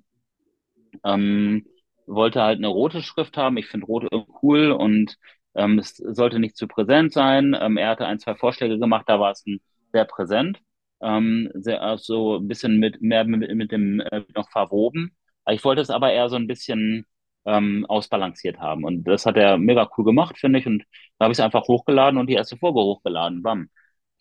[1.03, 1.65] Ähm,
[2.07, 3.57] wollte halt eine rote Schrift haben.
[3.57, 4.07] Ich finde rot
[4.41, 5.17] cool und
[5.55, 7.55] ähm, es sollte nicht zu präsent sein.
[7.59, 9.59] Ähm, er hatte ein, zwei Vorschläge gemacht, da war es ein,
[9.93, 10.59] sehr präsent,
[11.01, 15.15] ähm, sehr, also ein bisschen mit mehr mit, mit dem äh, noch verwoben.
[15.49, 17.05] Ich wollte es aber eher so ein bisschen
[17.45, 18.83] ähm, ausbalanciert haben.
[18.85, 20.67] Und das hat er mega cool gemacht, finde ich.
[20.67, 20.83] Und
[21.17, 23.41] da habe ich es einfach hochgeladen und die erste Folge hochgeladen.
[23.43, 23.69] Bam.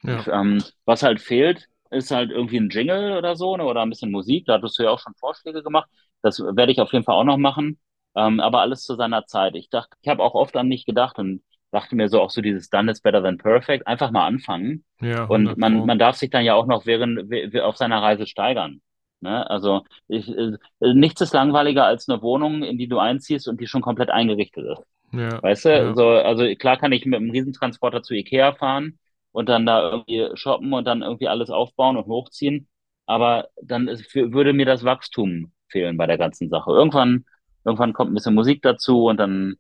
[0.02, 0.26] Ja.
[0.40, 4.10] Ähm, was halt fehlt, ist halt irgendwie ein Jingle oder so, ne, oder ein bisschen
[4.10, 4.46] Musik.
[4.46, 5.90] Da hattest du ja auch schon Vorschläge gemacht.
[6.22, 7.78] Das werde ich auf jeden Fall auch noch machen.
[8.16, 9.54] Ähm, aber alles zu seiner Zeit.
[9.54, 12.40] Ich dachte, ich habe auch oft an mich gedacht und dachte mir so auch so
[12.40, 13.86] dieses Done is better than perfect.
[13.86, 14.84] Einfach mal anfangen.
[15.00, 18.80] Ja, und man, man darf sich dann ja auch noch während auf seiner Reise steigern.
[19.20, 19.48] Ne?
[19.48, 23.66] Also ich, äh, nichts ist langweiliger als eine Wohnung, in die du einziehst und die
[23.66, 24.82] schon komplett eingerichtet ist.
[25.12, 25.68] Ja, weißt du?
[25.68, 25.94] Ja.
[25.94, 28.98] So, also klar kann ich mit einem Riesentransporter zu Ikea fahren
[29.32, 32.68] und dann da irgendwie shoppen und dann irgendwie alles aufbauen und hochziehen.
[33.06, 36.70] Aber dann ist, würde mir das Wachstum fehlen bei der ganzen Sache.
[36.70, 37.24] Irgendwann,
[37.64, 39.56] irgendwann kommt ein bisschen Musik dazu und dann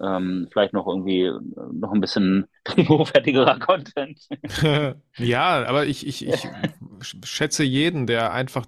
[0.00, 1.30] ähm, vielleicht noch irgendwie
[1.72, 2.46] noch ein bisschen
[2.76, 4.20] hochwertigerer Content.
[5.16, 6.48] ja, aber ich, ich, ich
[7.24, 8.66] schätze jeden, der einfach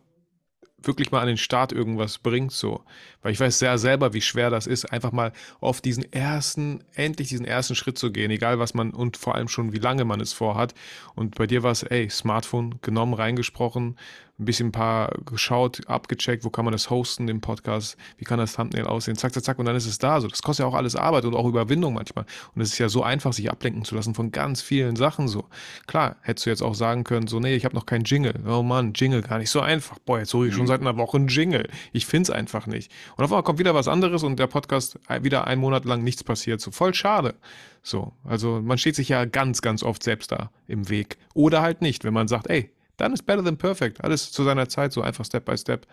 [0.83, 2.83] wirklich mal an den Start irgendwas bringt, so.
[3.23, 7.29] Weil ich weiß sehr selber, wie schwer das ist, einfach mal auf diesen ersten, endlich
[7.29, 10.21] diesen ersten Schritt zu gehen, egal was man und vor allem schon, wie lange man
[10.21, 10.75] es vorhat.
[11.15, 13.97] Und bei dir war es, ey, Smartphone genommen, reingesprochen,
[14.41, 18.39] ein bisschen ein paar geschaut, abgecheckt, wo kann man das hosten, den Podcast, wie kann
[18.39, 20.21] das Thumbnail aussehen, zack, zack, zack, und dann ist es da.
[20.21, 22.25] So, das kostet ja auch alles Arbeit und auch Überwindung manchmal.
[22.55, 25.45] Und es ist ja so einfach, sich ablenken zu lassen von ganz vielen Sachen so.
[25.87, 28.35] Klar, hättest du jetzt auch sagen können, so, nee, ich habe noch keinen Jingle.
[28.49, 29.99] Oh Mann, Jingle gar nicht so einfach.
[29.99, 30.69] Boah, jetzt suche ich schon mhm.
[30.69, 31.69] seit einer Woche einen Jingle.
[31.93, 32.91] Ich find's einfach nicht.
[33.17, 36.25] Und auf einmal kommt wieder was anderes und der Podcast wieder einen Monat lang nichts
[36.25, 36.61] passiert.
[36.61, 37.35] So, voll schade.
[37.83, 41.19] So, also man steht sich ja ganz, ganz oft selbst da im Weg.
[41.35, 44.05] Oder halt nicht, wenn man sagt, ey, dann ist better than perfect.
[44.05, 45.87] Alles zu seiner Zeit, so einfach Step by Step.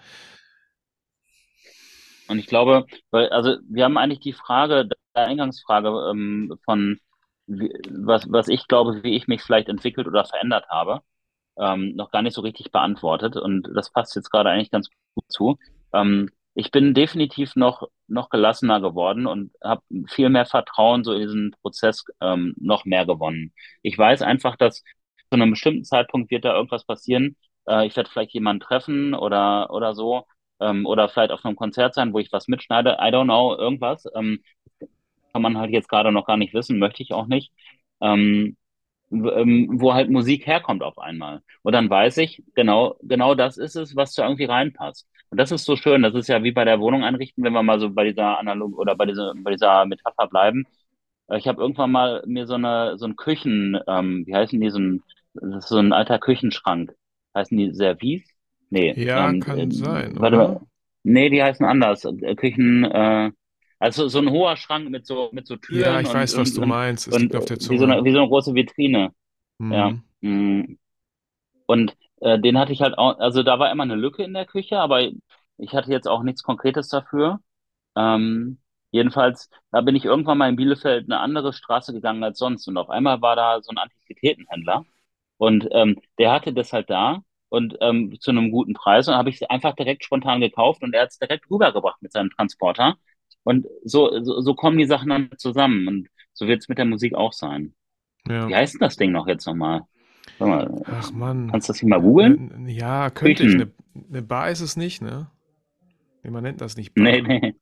[2.28, 6.99] Und ich glaube, weil, also wir haben eigentlich die Frage, der Eingangsfrage ähm, von
[7.47, 11.01] wie, was, was ich glaube, wie ich mich vielleicht entwickelt oder verändert habe,
[11.57, 13.38] ähm, noch gar nicht so richtig beantwortet.
[13.38, 15.57] Und das passt jetzt gerade eigentlich ganz gut zu.
[15.93, 21.21] Ähm, ich bin definitiv noch, noch gelassener geworden und habe viel mehr Vertrauen so in
[21.21, 23.53] diesen Prozess ähm, noch mehr gewonnen.
[23.83, 24.85] Ich weiß einfach, dass zu
[25.33, 27.35] einem bestimmten Zeitpunkt wird da irgendwas passieren.
[27.67, 30.25] Äh, ich werde vielleicht jemanden treffen oder, oder so.
[30.59, 32.97] Ähm, oder vielleicht auf einem Konzert sein, wo ich was mitschneide.
[32.99, 34.05] I don't know, irgendwas.
[34.15, 34.41] Ähm,
[35.33, 37.51] kann man halt jetzt gerade noch gar nicht wissen, möchte ich auch nicht.
[38.01, 38.57] Ähm,
[39.09, 41.41] wo halt Musik herkommt auf einmal.
[41.63, 45.07] Und dann weiß ich, genau, genau das ist es, was da irgendwie reinpasst.
[45.29, 46.03] Und das ist so schön.
[46.03, 48.77] Das ist ja wie bei der Wohnung einrichten, wenn wir mal so bei dieser Analog
[48.77, 50.65] oder bei dieser, bei dieser Metapher bleiben.
[51.35, 54.79] Ich habe irgendwann mal mir so eine so ein Küchen, ähm, wie heißen die, so
[54.79, 55.03] ein
[55.33, 56.93] das ist so ein alter Küchenschrank.
[57.35, 58.23] Heißen die Service?
[58.69, 58.93] Nee.
[58.97, 60.13] Ja, ähm, kann äh, sein.
[60.17, 60.61] Warte mal.
[61.03, 62.05] Nee, die heißen anders.
[62.05, 63.31] Äh, Küchen, äh,
[63.80, 65.82] also so ein hoher Schrank mit so, mit so Türen.
[65.82, 67.07] Ja, ich und, weiß, was und, du meinst.
[67.07, 67.75] Es und, liegt auf der Zunge.
[67.75, 69.11] Wie so eine, wie so eine große Vitrine.
[69.59, 69.71] Mhm.
[69.71, 69.91] Ja.
[70.21, 70.78] Mm.
[71.67, 74.45] Und äh, den hatte ich halt auch, also da war immer eine Lücke in der
[74.45, 75.01] Küche, aber
[75.57, 77.39] ich hatte jetzt auch nichts Konkretes dafür.
[77.95, 78.59] Ähm,
[78.91, 82.67] jedenfalls, da bin ich irgendwann mal in Bielefeld eine andere Straße gegangen als sonst.
[82.67, 84.86] Und auf einmal war da so ein Antiquitätenhändler.
[85.38, 89.30] Und ähm, der hatte das halt da und ähm, zu einem guten Preis und habe
[89.30, 92.97] ich es einfach direkt spontan gekauft und er hat es direkt rübergebracht mit seinem Transporter.
[93.47, 96.83] Und so, so, so kommen die Sachen dann zusammen und so wird es mit der
[96.83, 97.73] Musik auch sein.
[98.27, 98.49] Ja.
[98.49, 99.83] Wie heißt denn das Ding noch jetzt nochmal?
[100.37, 101.49] Mal, Ach man.
[101.49, 102.67] Kannst du das hier mal googeln?
[102.67, 103.53] Ja, könnte ich.
[103.53, 103.71] Eine,
[104.09, 105.31] eine Bar ist es nicht, ne?
[106.23, 107.05] Nee, man nennt das nicht Bar.
[107.05, 107.55] Nee, nee.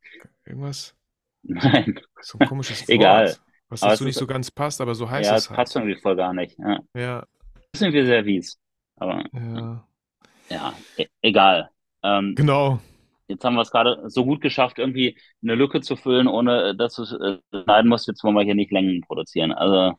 [0.44, 0.96] Irgendwas?
[1.44, 2.00] Nein.
[2.20, 2.90] So ein komisches Wort.
[2.90, 3.36] Egal.
[3.70, 5.52] Was dazu nicht so ganz passt, aber so heißt ja, es halt.
[5.52, 6.58] Ja, passt irgendwie voll gar nicht.
[6.58, 6.80] Ja.
[6.96, 7.28] ja.
[7.72, 8.60] bisschen wie Service.
[8.96, 9.88] Aber Ja,
[10.50, 11.70] ja, e egal.
[12.02, 12.80] Ähm, genau.
[13.28, 16.76] Jetzt haben wir es gerade so gut geschafft, irgendwie eine Lücke zu füllen, ohne äh,
[16.76, 18.08] dass du es äh, schneiden musst.
[18.08, 19.52] Jetzt wollen wir hier nicht Längen produzieren.
[19.52, 19.94] Also,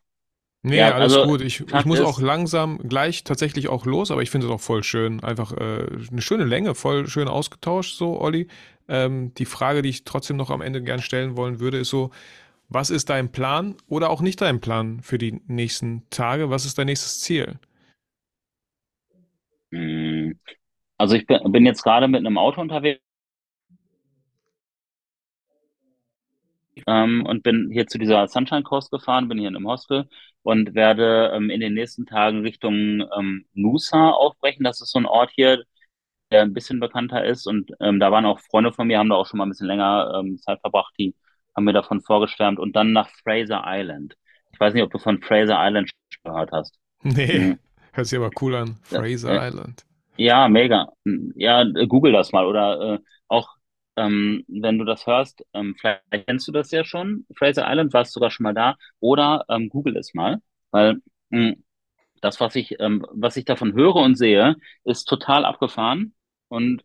[0.62, 1.40] Nee, ja, alles also gut.
[1.42, 4.82] Ich, ich muss auch langsam gleich tatsächlich auch los, aber ich finde es auch voll
[4.82, 5.22] schön.
[5.22, 8.48] Einfach äh, eine schöne Länge, voll schön ausgetauscht, so, Olli.
[8.88, 12.10] Ähm, die Frage, die ich trotzdem noch am Ende gern stellen wollen würde, ist so,
[12.68, 16.50] was ist dein Plan oder auch nicht dein Plan für die nächsten Tage?
[16.50, 17.58] Was ist dein nächstes Ziel?
[19.70, 20.34] mh,
[20.98, 23.02] also ich bin, bin jetzt gerade mit einem Auto unterwegs
[26.86, 30.08] ähm, und bin hier zu dieser Sunshine Coast gefahren, bin hier in einem Hostel
[30.42, 34.64] und werde ähm, in den nächsten Tagen Richtung ähm, Nusa aufbrechen.
[34.64, 35.64] Das ist so ein Ort hier,
[36.32, 37.46] der ein bisschen bekannter ist.
[37.46, 39.66] Und ähm, da waren auch Freunde von mir, haben da auch schon mal ein bisschen
[39.68, 41.14] länger ähm, Zeit verbracht, die
[41.56, 42.58] haben mir davon vorgeschwärmt.
[42.58, 44.14] Und dann nach Fraser Island.
[44.52, 45.90] Ich weiß nicht, ob du von Fraser Island
[46.24, 46.78] gehört hast.
[47.02, 47.58] Nee, Mhm.
[47.92, 48.76] hört sich aber cool an.
[48.90, 49.84] Ja, Fraser äh, Island.
[50.16, 50.88] ja, mega.
[51.34, 52.46] Ja, google das mal.
[52.46, 53.55] Oder äh, auch,
[53.96, 57.26] ähm, wenn du das hörst, ähm, vielleicht kennst du das ja schon.
[57.36, 58.76] Fraser Island, warst sogar schon mal da.
[59.00, 60.40] Oder ähm, google es mal.
[60.70, 60.98] Weil
[61.30, 61.54] mh,
[62.22, 66.14] das, was ich, ähm, was ich davon höre und sehe, ist total abgefahren.
[66.48, 66.82] Und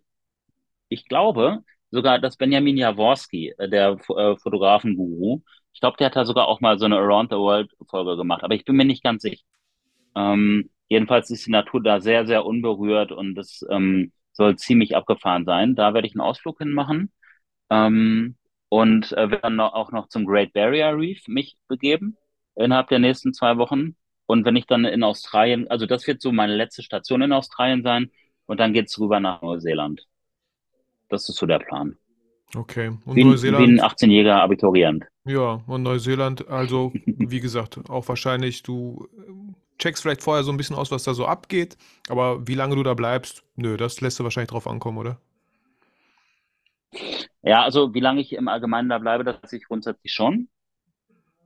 [0.89, 5.41] ich glaube sogar, dass Benjamin Jaworski, äh, der äh, Fotografenguru,
[5.74, 8.43] ich glaube, der hat da sogar auch mal so eine Around the World Folge gemacht,
[8.43, 9.43] aber ich bin mir nicht ganz sicher.
[10.16, 15.46] Ähm, jedenfalls ist die Natur da sehr, sehr unberührt und es ähm, soll ziemlich abgefahren
[15.46, 15.76] sein.
[15.76, 17.12] Da werde ich einen Ausflug hinmachen
[17.70, 18.36] ähm,
[18.70, 22.18] und äh, werde dann noch, auch noch zum Great Barrier Reef mich begeben
[22.56, 23.96] innerhalb der nächsten zwei Wochen.
[24.26, 27.84] Und wenn ich dann in Australien, also das wird so meine letzte Station in Australien
[27.84, 28.12] sein
[28.46, 30.08] und dann geht's rüber nach Neuseeland.
[31.10, 31.98] Das ist so der Plan.
[32.56, 32.92] Okay.
[33.06, 33.82] Und ein Neuseeland?
[33.82, 35.06] 18-jähriger Abiturient.
[35.26, 39.08] Ja, und Neuseeland, also wie gesagt, auch wahrscheinlich, du
[39.82, 41.78] checkst vielleicht vorher so ein bisschen aus, was da so abgeht,
[42.10, 45.20] aber wie lange du da bleibst, nö, das lässt du wahrscheinlich drauf ankommen, oder?
[47.44, 50.50] Ja, also wie lange ich im Allgemeinen da bleibe, das weiß ich grundsätzlich schon.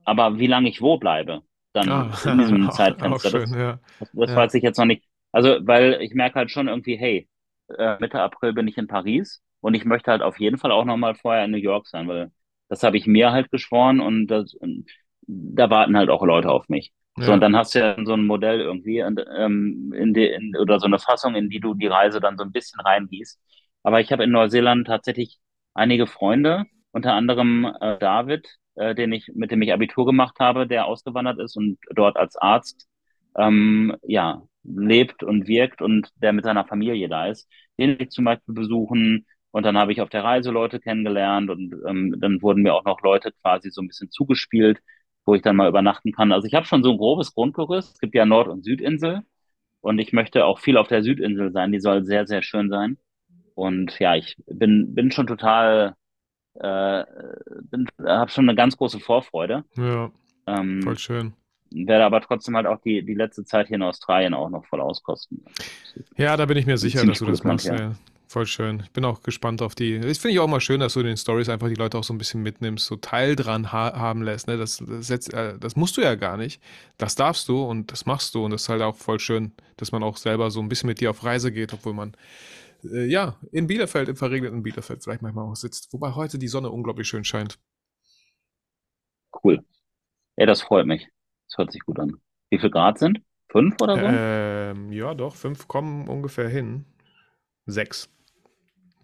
[0.04, 3.54] Aber wie lange ich wo bleibe, dann in diesem Ah, auch, auch Zeitfenster, schön, das,
[3.54, 3.80] ja.
[3.98, 5.04] das, das Ja, weiß ich jetzt noch nicht.
[5.32, 7.28] Also, weil ich merke halt schon irgendwie, hey,
[7.76, 10.84] äh, Mitte April bin ich in Paris und ich möchte halt auf jeden Fall auch
[10.84, 12.30] noch mal vorher in New York sein, weil
[12.68, 14.86] das habe ich mir halt geschworen und das, und
[15.22, 16.92] da warten halt auch Leute auf mich.
[17.18, 20.54] So, und dann hast du ja so ein Modell irgendwie und, ähm, in die, in,
[20.56, 23.40] oder so eine Fassung, in die du die Reise dann so ein bisschen reingießt.
[23.82, 25.38] Aber ich habe in Neuseeland tatsächlich
[25.74, 30.66] einige Freunde, unter anderem äh, David, äh, den ich, mit dem ich Abitur gemacht habe,
[30.66, 32.86] der ausgewandert ist und dort als Arzt
[33.36, 37.48] ähm, ja, lebt und wirkt und der mit seiner Familie da ist.
[37.78, 39.26] Den will ich zum Beispiel besuchen.
[39.52, 42.84] Und dann habe ich auf der Reise Leute kennengelernt und ähm, dann wurden mir auch
[42.84, 44.80] noch Leute quasi so ein bisschen zugespielt,
[45.26, 46.32] wo ich dann mal übernachten kann.
[46.32, 47.94] Also ich habe schon so ein grobes Grundgerüst.
[47.94, 49.22] Es gibt ja Nord- und Südinsel
[49.80, 51.72] und ich möchte auch viel auf der Südinsel sein.
[51.72, 52.96] Die soll sehr, sehr schön sein.
[53.54, 55.94] Und ja, ich bin, bin schon total,
[56.54, 57.04] äh,
[58.04, 59.64] habe schon eine ganz große Vorfreude.
[59.76, 60.12] ja, voll
[60.46, 61.32] Ähm, schön.
[61.70, 64.80] werde aber trotzdem halt auch die, die letzte Zeit hier in Australien auch noch voll
[64.80, 65.44] auskosten.
[66.16, 67.96] Ja, da bin ich mir sicher, dass du das machst, hier.
[68.36, 68.80] Voll schön.
[68.80, 69.98] Ich bin auch gespannt auf die.
[69.98, 72.04] Das finde ich auch mal schön, dass du in den Stories einfach die Leute auch
[72.04, 74.46] so ein bisschen mitnimmst, so Teil dran ha haben lässt.
[74.46, 74.58] Ne?
[74.58, 76.62] Das, das, setzt, äh, das musst du ja gar nicht.
[76.98, 78.44] Das darfst du und das machst du.
[78.44, 81.00] Und das ist halt auch voll schön, dass man auch selber so ein bisschen mit
[81.00, 82.14] dir auf Reise geht, obwohl man
[82.84, 85.90] äh, ja in Bielefeld, im verregneten Bielefeld vielleicht manchmal auch sitzt.
[85.94, 87.58] Wobei heute die Sonne unglaublich schön scheint.
[89.42, 89.64] Cool.
[90.36, 91.08] Ja, das freut mich.
[91.48, 92.20] Das hört sich gut an.
[92.50, 93.22] Wie viel Grad sind?
[93.48, 94.04] Fünf oder so?
[94.04, 96.84] Ähm, ja, doch, fünf kommen ungefähr hin.
[97.64, 98.10] Sechs.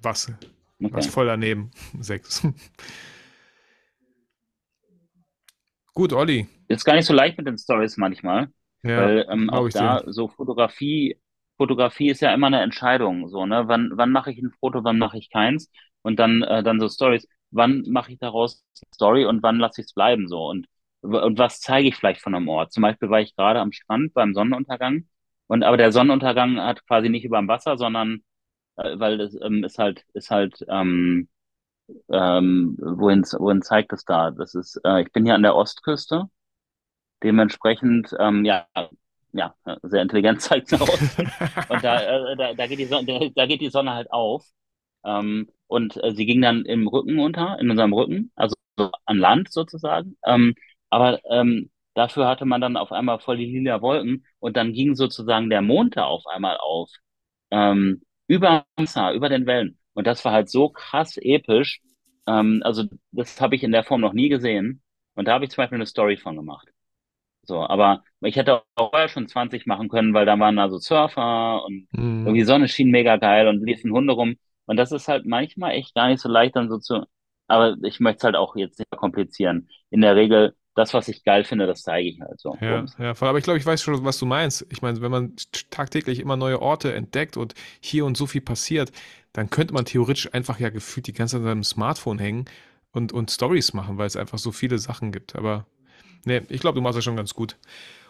[0.02, 0.32] Was?
[0.90, 1.08] Was Okay.
[1.08, 1.70] voll daneben.
[2.00, 2.42] Sechs.
[5.94, 6.48] Gut, Olli.
[6.68, 8.48] Ist gar nicht so leicht mit den Stories manchmal,
[8.82, 9.98] Ja, weil ähm, auch ich dir.
[9.98, 11.18] da so Fotografie,
[11.56, 13.68] Fotografie ist ja immer eine Entscheidung, so, ne?
[13.68, 15.70] Wann, wann mache ich ein Foto, wann mache ich keins?
[16.02, 17.28] Und dann, äh, dann so Stories.
[17.50, 20.46] Wann mache ich daraus Story und wann lasse ich es bleiben, so?
[20.48, 20.66] Und,
[21.02, 22.72] und was zeige ich vielleicht von einem Ort?
[22.72, 25.06] Zum Beispiel war ich gerade am Strand beim Sonnenuntergang
[25.48, 28.22] und aber der Sonnenuntergang hat quasi nicht über dem Wasser, sondern
[28.76, 31.28] weil das ähm, ist halt, ist halt, ähm,
[32.10, 34.30] ähm, wohin, wohin zeigt es da?
[34.30, 36.26] Das ist, äh, ich bin hier an der Ostküste.
[37.22, 38.66] Dementsprechend, ähm, ja,
[39.32, 41.30] ja, sehr intelligent zeigt es Osten.
[41.68, 42.00] Und da,
[42.32, 44.44] äh, da, da geht die Sonne, da, da geht die Sonne halt auf.
[45.04, 49.18] Ähm, und äh, sie ging dann im Rücken unter, in unserem Rücken, also so an
[49.18, 50.16] Land sozusagen.
[50.26, 50.54] Ähm,
[50.90, 54.94] aber ähm, dafür hatte man dann auf einmal voll die lila Wolken und dann ging
[54.94, 56.90] sozusagen der Mond da auf einmal auf.
[57.50, 59.78] Ähm, über Wasser, über den Wellen.
[59.94, 61.80] Und das war halt so krass episch.
[62.26, 64.82] Ähm, also das habe ich in der Form noch nie gesehen.
[65.14, 66.68] Und da habe ich zum Beispiel eine Story von gemacht.
[67.44, 71.64] So, aber ich hätte auch vorher schon 20 machen können, weil da waren also Surfer
[71.64, 72.24] und Mhm.
[72.24, 74.36] irgendwie Sonne schien mega geil und liefen Hunde rum.
[74.66, 77.04] Und das ist halt manchmal echt gar nicht so leicht dann so zu,
[77.48, 79.68] aber ich möchte es halt auch jetzt nicht komplizieren.
[79.90, 82.58] In der Regel, das, was ich geil finde, das zeige ich halt so.
[82.60, 83.28] Ja, ja, voll.
[83.28, 84.66] Aber ich glaube, ich weiß schon, was du meinst.
[84.70, 85.34] Ich meine, wenn man
[85.70, 88.92] tagtäglich immer neue Orte entdeckt und hier und so viel passiert,
[89.32, 92.44] dann könnte man theoretisch einfach ja gefühlt die ganze Zeit an seinem Smartphone hängen
[92.92, 95.34] und, und Stories machen, weil es einfach so viele Sachen gibt.
[95.34, 95.66] Aber
[96.24, 97.58] nee, ich glaube, du machst das schon ganz gut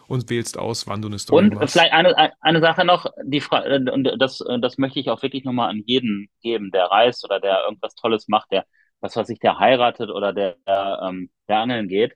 [0.07, 1.73] und wählst aus, wann du eine Story Und machst.
[1.73, 5.69] vielleicht eine, eine Sache noch, die Fra und das, das möchte ich auch wirklich nochmal
[5.69, 8.65] an jeden geben, der reist oder der irgendwas Tolles macht, der,
[8.99, 12.13] was weiß ich, der heiratet oder der, der, ähm, der angeln geht.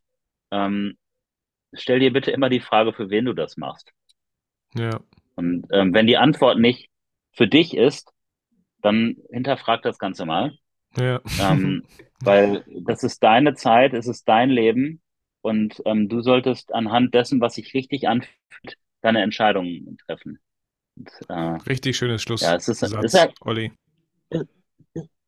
[0.51, 0.97] Ähm,
[1.73, 3.91] stell dir bitte immer die Frage, für wen du das machst.
[4.75, 4.99] Ja,
[5.35, 6.89] Und ähm, wenn die Antwort nicht
[7.33, 8.11] für dich ist,
[8.81, 10.57] dann hinterfrag das Ganze mal.
[10.97, 11.21] ja.
[11.39, 11.83] Ähm,
[12.21, 15.01] weil das ist deine Zeit, es ist dein Leben
[15.41, 20.39] und ähm, du solltest anhand dessen, was sich richtig anfühlt, deine Entscheidungen treffen.
[20.97, 21.33] Und, äh,
[21.69, 23.71] Richtig schönes ja, es ist, Schlusssatz, ist halt, Olli.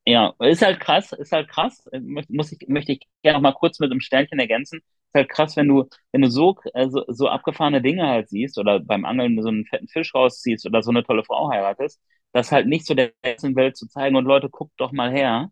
[0.05, 1.85] ja, ist halt krass, ist halt krass.
[1.87, 4.81] Äh, Muss ich, möchte ich gerne noch mal kurz mit einem Sternchen ergänzen.
[5.09, 8.79] Ist halt krass, wenn du, wenn du so, also, so abgefahrene Dinge halt siehst oder
[8.79, 11.99] beim Angeln so einen fetten Fisch rausziehst oder so eine tolle Frau heiratest,
[12.31, 15.51] das halt nicht so der ganzen Welt zu zeigen und Leute, guckt doch mal her.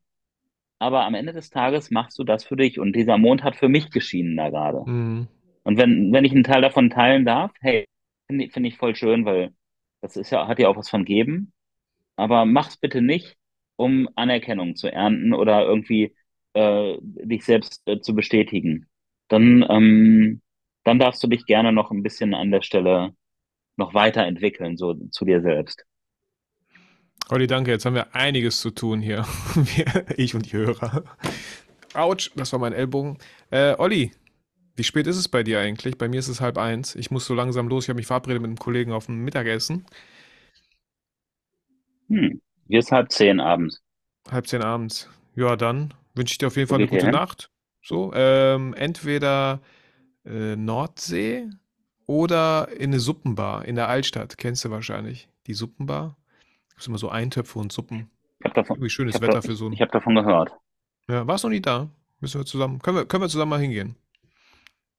[0.80, 3.68] Aber am Ende des Tages machst du das für dich und dieser Mond hat für
[3.68, 4.84] mich geschienen da gerade.
[4.90, 5.28] Mhm.
[5.64, 7.88] Und wenn, wenn ich einen Teil davon teilen darf, hey,
[8.28, 9.54] finde ich, finde ich voll schön, weil
[10.02, 11.52] das ist ja, hat ja auch was von geben.
[12.16, 13.38] Aber mach's bitte nicht,
[13.76, 16.16] um Anerkennung zu ernten oder irgendwie
[16.54, 18.88] äh, dich selbst äh, zu bestätigen.
[19.28, 20.42] Dann, ähm,
[20.84, 23.14] dann darfst du dich gerne noch ein bisschen an der Stelle
[23.76, 25.86] noch weiterentwickeln, so zu dir selbst.
[27.30, 27.72] Olli, danke.
[27.72, 29.26] Jetzt haben wir einiges zu tun hier.
[30.18, 31.04] Ich und die Hörer.
[31.94, 33.18] Autsch, das war mein Ellbogen.
[33.50, 34.12] Äh, Olli,
[34.76, 35.98] wie spät ist es bei dir eigentlich?
[35.98, 36.96] Bei mir ist es halb eins.
[36.96, 37.86] Ich muss so langsam los.
[37.86, 39.86] Ich habe mich verabredet mit einem Kollegen auf ein Mittagessen.
[42.08, 42.42] Hm.
[42.68, 43.82] Hier ist halb zehn abends.
[44.30, 45.10] Halb zehn abends.
[45.36, 47.12] Ja, dann wünsche ich dir auf jeden Fall eine gute hin?
[47.12, 47.50] Nacht.
[47.88, 49.62] So, ähm, entweder
[50.26, 51.48] äh, Nordsee
[52.06, 54.38] oder in eine Suppenbar in der Altstadt.
[54.38, 55.30] Kennst du wahrscheinlich.
[55.48, 56.18] Die Suppenbar.
[56.72, 58.10] Gibt immer so Eintöpfe und Suppen.
[58.40, 59.86] Ich habe davon, Irgendwie ich schönes hab Wetter da, für so ich ein.
[59.86, 60.52] hab davon gehört.
[61.08, 61.90] Ja, warst noch nie da?
[62.20, 62.80] Müssen wir zusammen.
[62.80, 63.96] Können wir, können wir zusammen mal hingehen?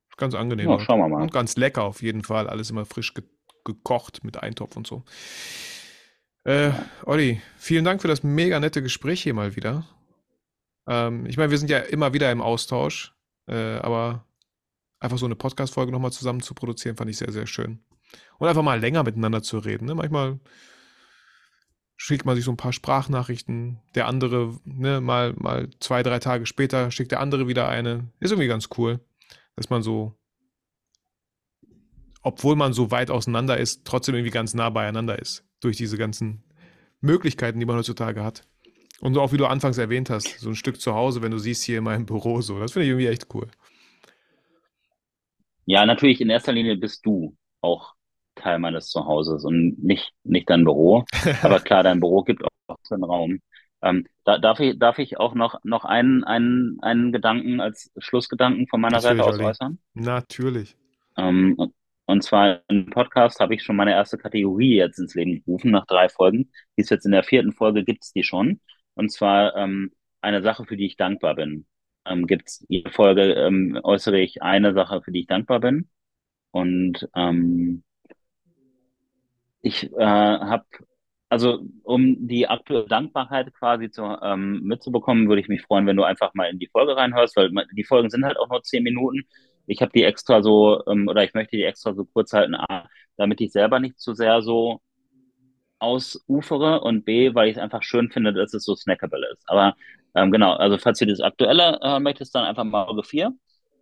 [0.09, 1.20] Ist ganz angenehm Ja, schauen wir mal.
[1.20, 2.49] Und ganz lecker auf jeden Fall.
[2.49, 3.22] Alles immer frisch ge
[3.66, 5.03] gekocht mit Eintopf und so.
[6.45, 6.70] Äh.
[7.05, 9.84] Olli, vielen Dank für das mega nette Gespräch hier mal wieder.
[10.89, 13.14] Ähm, ich meine, wir sind ja immer wieder im Austausch,
[13.47, 14.24] äh, aber
[14.99, 17.84] einfach so eine Podcast-Folge nochmal zusammen zu produzieren, fand ich sehr, sehr schön.
[18.39, 19.84] Und einfach mal länger miteinander zu reden.
[19.84, 19.95] Ne?
[19.95, 20.41] Manchmal
[21.97, 26.47] schickt man sich so ein paar Sprachnachrichten, der andere, ne, mal, mal zwei, drei Tage
[26.47, 28.11] später schickt der andere wieder eine.
[28.20, 29.01] Ist irgendwie ganz cool,
[29.57, 30.16] dass man so,
[32.22, 35.45] obwohl man so weit auseinander ist, trotzdem irgendwie ganz nah beieinander ist.
[35.61, 36.45] Durch diese ganzen
[37.01, 38.47] Möglichkeiten, die man heutzutage hat.
[39.01, 41.62] Und auch wie du anfangs erwähnt hast, so ein Stück zu Hause, wenn du siehst
[41.64, 42.59] hier in meinem Büro so.
[42.59, 43.46] Das finde ich irgendwie echt cool.
[45.66, 47.94] Ja, natürlich in erster Linie bist du auch
[48.34, 51.05] Teil meines Zuhauses und nicht, nicht dein Büro.
[51.42, 53.40] Aber klar, dein Büro gibt auch so einen Raum.
[53.82, 58.66] Ähm, da, darf ich, darf ich auch noch, noch einen, einen, einen Gedanken als Schlussgedanken
[58.66, 59.44] von meiner Seite Natürlich, aus Olli.
[59.44, 59.78] äußern?
[59.94, 60.76] Natürlich.
[61.16, 61.74] Ähm, und,
[62.07, 65.86] und zwar im Podcast habe ich schon meine erste Kategorie jetzt ins Leben gerufen, nach
[65.86, 66.51] drei Folgen.
[66.76, 68.61] Die ist jetzt in der vierten Folge, gibt's die schon.
[68.99, 69.92] Und zwar ähm,
[70.22, 71.66] eine Sache, für die ich dankbar bin.
[72.05, 75.88] Ähm, gibt's jede Folge ähm, äußere ich eine Sache, für die ich dankbar bin.
[76.53, 77.84] Und ähm,
[79.61, 80.64] ich äh, habe,
[81.28, 86.05] also um die aktuelle Dankbarkeit quasi zu, ähm, mitzubekommen, würde ich mich freuen, wenn du
[86.05, 89.22] einfach mal in die Folge reinhörst, weil die Folgen sind halt auch nur zehn Minuten.
[89.66, 92.88] Ich habe die extra so, ähm, oder ich möchte die extra so kurz halten, A,
[93.16, 94.80] damit ich selber nicht zu sehr so
[95.79, 99.43] ausufere und B, weil ich es einfach schön finde, dass es so snackable ist.
[99.49, 99.76] Aber
[100.14, 103.33] ähm, genau, also falls du das Aktuelle äh, möchtest, dann einfach mal Folge 4.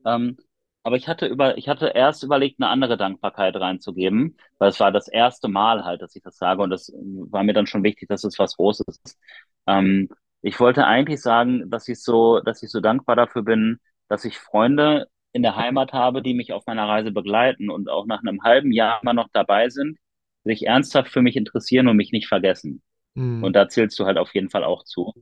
[0.05, 0.37] Ähm,
[0.83, 4.93] aber ich hatte über, ich hatte erst überlegt, eine andere Dankbarkeit reinzugeben, weil es war
[4.93, 8.09] das erste Mal halt, dass ich das sage und das war mir dann schon wichtig,
[8.09, 9.19] dass es was Großes ist.
[9.67, 10.09] Ähm,
[10.43, 14.39] ich wollte eigentlich sagen, dass ich so, dass ich so dankbar dafür bin, dass ich
[14.39, 18.43] Freunde in der Heimat habe, die mich auf meiner Reise begleiten und auch nach einem
[18.45, 19.99] halben Jahr immer noch dabei sind,
[20.47, 22.83] sich ernsthaft für mich interessieren und mich nicht vergessen.
[23.15, 23.45] Mhm.
[23.45, 25.15] Und da zählst du halt auf jeden Fall auch zu.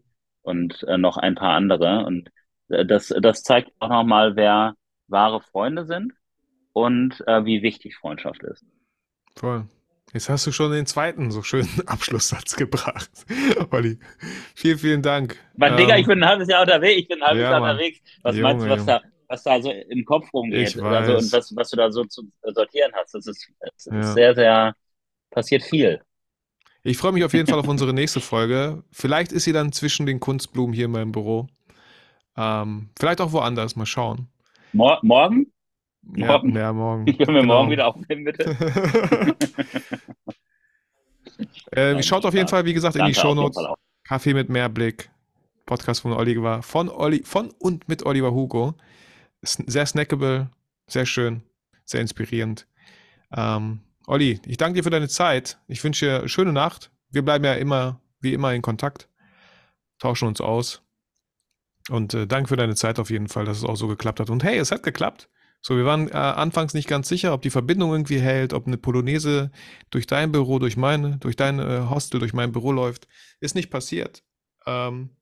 [0.43, 2.05] Und äh, noch ein paar andere.
[2.07, 2.31] Und
[2.69, 4.77] äh, das, das zeigt auch nochmal, wer
[5.09, 6.13] wahre Freunde sind
[6.73, 8.65] und äh, wie wichtig Freundschaft ist.
[9.37, 9.67] Voll.
[10.13, 13.11] Jetzt hast du schon den zweiten so schönen Abschlusssatz gebracht.
[13.71, 13.99] Olli,
[14.55, 15.39] vielen, vielen Dank.
[15.57, 17.77] Digga, Ähm, ich bin ein halbes Jahr unterwegs, ich bin ein halbes ja, Jahr Mann.
[17.77, 18.01] unterwegs.
[18.23, 20.77] Was Junge, meinst du, was da, was da so im Kopf rumgeht.
[20.83, 23.15] Also, und was, was du da so zu sortieren hast.
[23.15, 24.01] Das ist, das Ja.
[24.01, 24.75] ist sehr, sehr,
[25.35, 26.01] passiert viel.
[26.83, 28.85] Ich freue mich auf jeden Fall auf unsere nächste Folge.
[28.93, 31.47] Vielleicht ist sie dann zwischen den Kunstblumen hier in meinem Büro.
[32.37, 34.29] Ähm, vielleicht auch woanders, mal schauen.
[34.73, 35.47] Mor morgen?
[36.17, 36.55] Ja, Morgen.
[36.55, 37.05] ja, morgen.
[37.19, 37.55] Können wir Genau.
[37.55, 38.45] morgen wieder aufnehmen, bitte?
[41.73, 43.79] äh, schaut auf jeden Fall, wie gesagt, in die Danke, auf jeden Shownotes.
[44.05, 45.11] Kaffee mit Mehrblick.
[45.65, 46.63] Podcast von Oliver.
[46.63, 48.75] Von, Olli, von und mit Oliver Hugo.
[49.43, 50.51] Sehr snackable,
[50.87, 51.43] sehr schön,
[51.87, 52.67] sehr inspirierend.
[53.35, 55.59] Ähm, Olli, ich danke dir für deine Zeit.
[55.67, 56.91] Ich wünsche dir eine schöne Nacht.
[57.11, 59.09] Wir bleiben ja immer, wie immer, in Kontakt.
[59.99, 60.83] Tauschen uns aus.
[61.91, 64.31] Und äh, danke für deine Zeit auf jeden Fall, dass es auch so geklappt hat.
[64.31, 65.29] Und hey, es hat geklappt.
[65.61, 68.77] So, wir waren äh, anfangs nicht ganz sicher, ob die Verbindung irgendwie hält, ob eine
[68.77, 69.51] Polonaise
[69.89, 73.09] durch dein Büro, durch meine, durch dein äh, Hostel, durch mein Büro läuft.
[73.41, 74.23] Ist nicht passiert.
[74.67, 75.17] Ähm,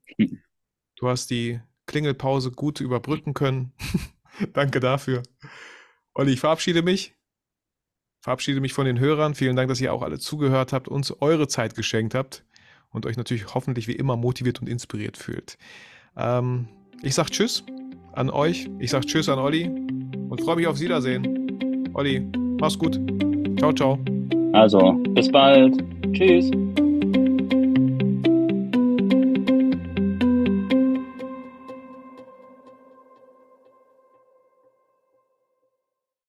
[0.96, 3.72] du hast die Klingelpause gut überbrücken können.
[4.52, 5.22] Danke dafür.
[6.14, 7.14] Olli, ich verabschiede mich.
[8.22, 9.34] Verabschiede mich von den Hörern.
[9.34, 12.44] Vielen Dank, dass ihr auch alle zugehört habt, uns eure Zeit geschenkt habt
[12.92, 15.58] und euch natürlich hoffentlich wie immer motiviert und inspiriert fühlt.
[16.16, 16.68] Ähm,
[17.02, 17.64] ich sag Tschüss
[18.12, 18.70] an euch.
[18.78, 21.90] Ich sag Tschüss an Olli und freue mich aufs Wiedersehen.
[21.94, 22.24] Olli,
[22.60, 23.00] mach's gut.
[23.58, 23.98] Ciao, ciao.
[24.52, 25.82] Also, bis bald.
[26.12, 26.48] Tschüss.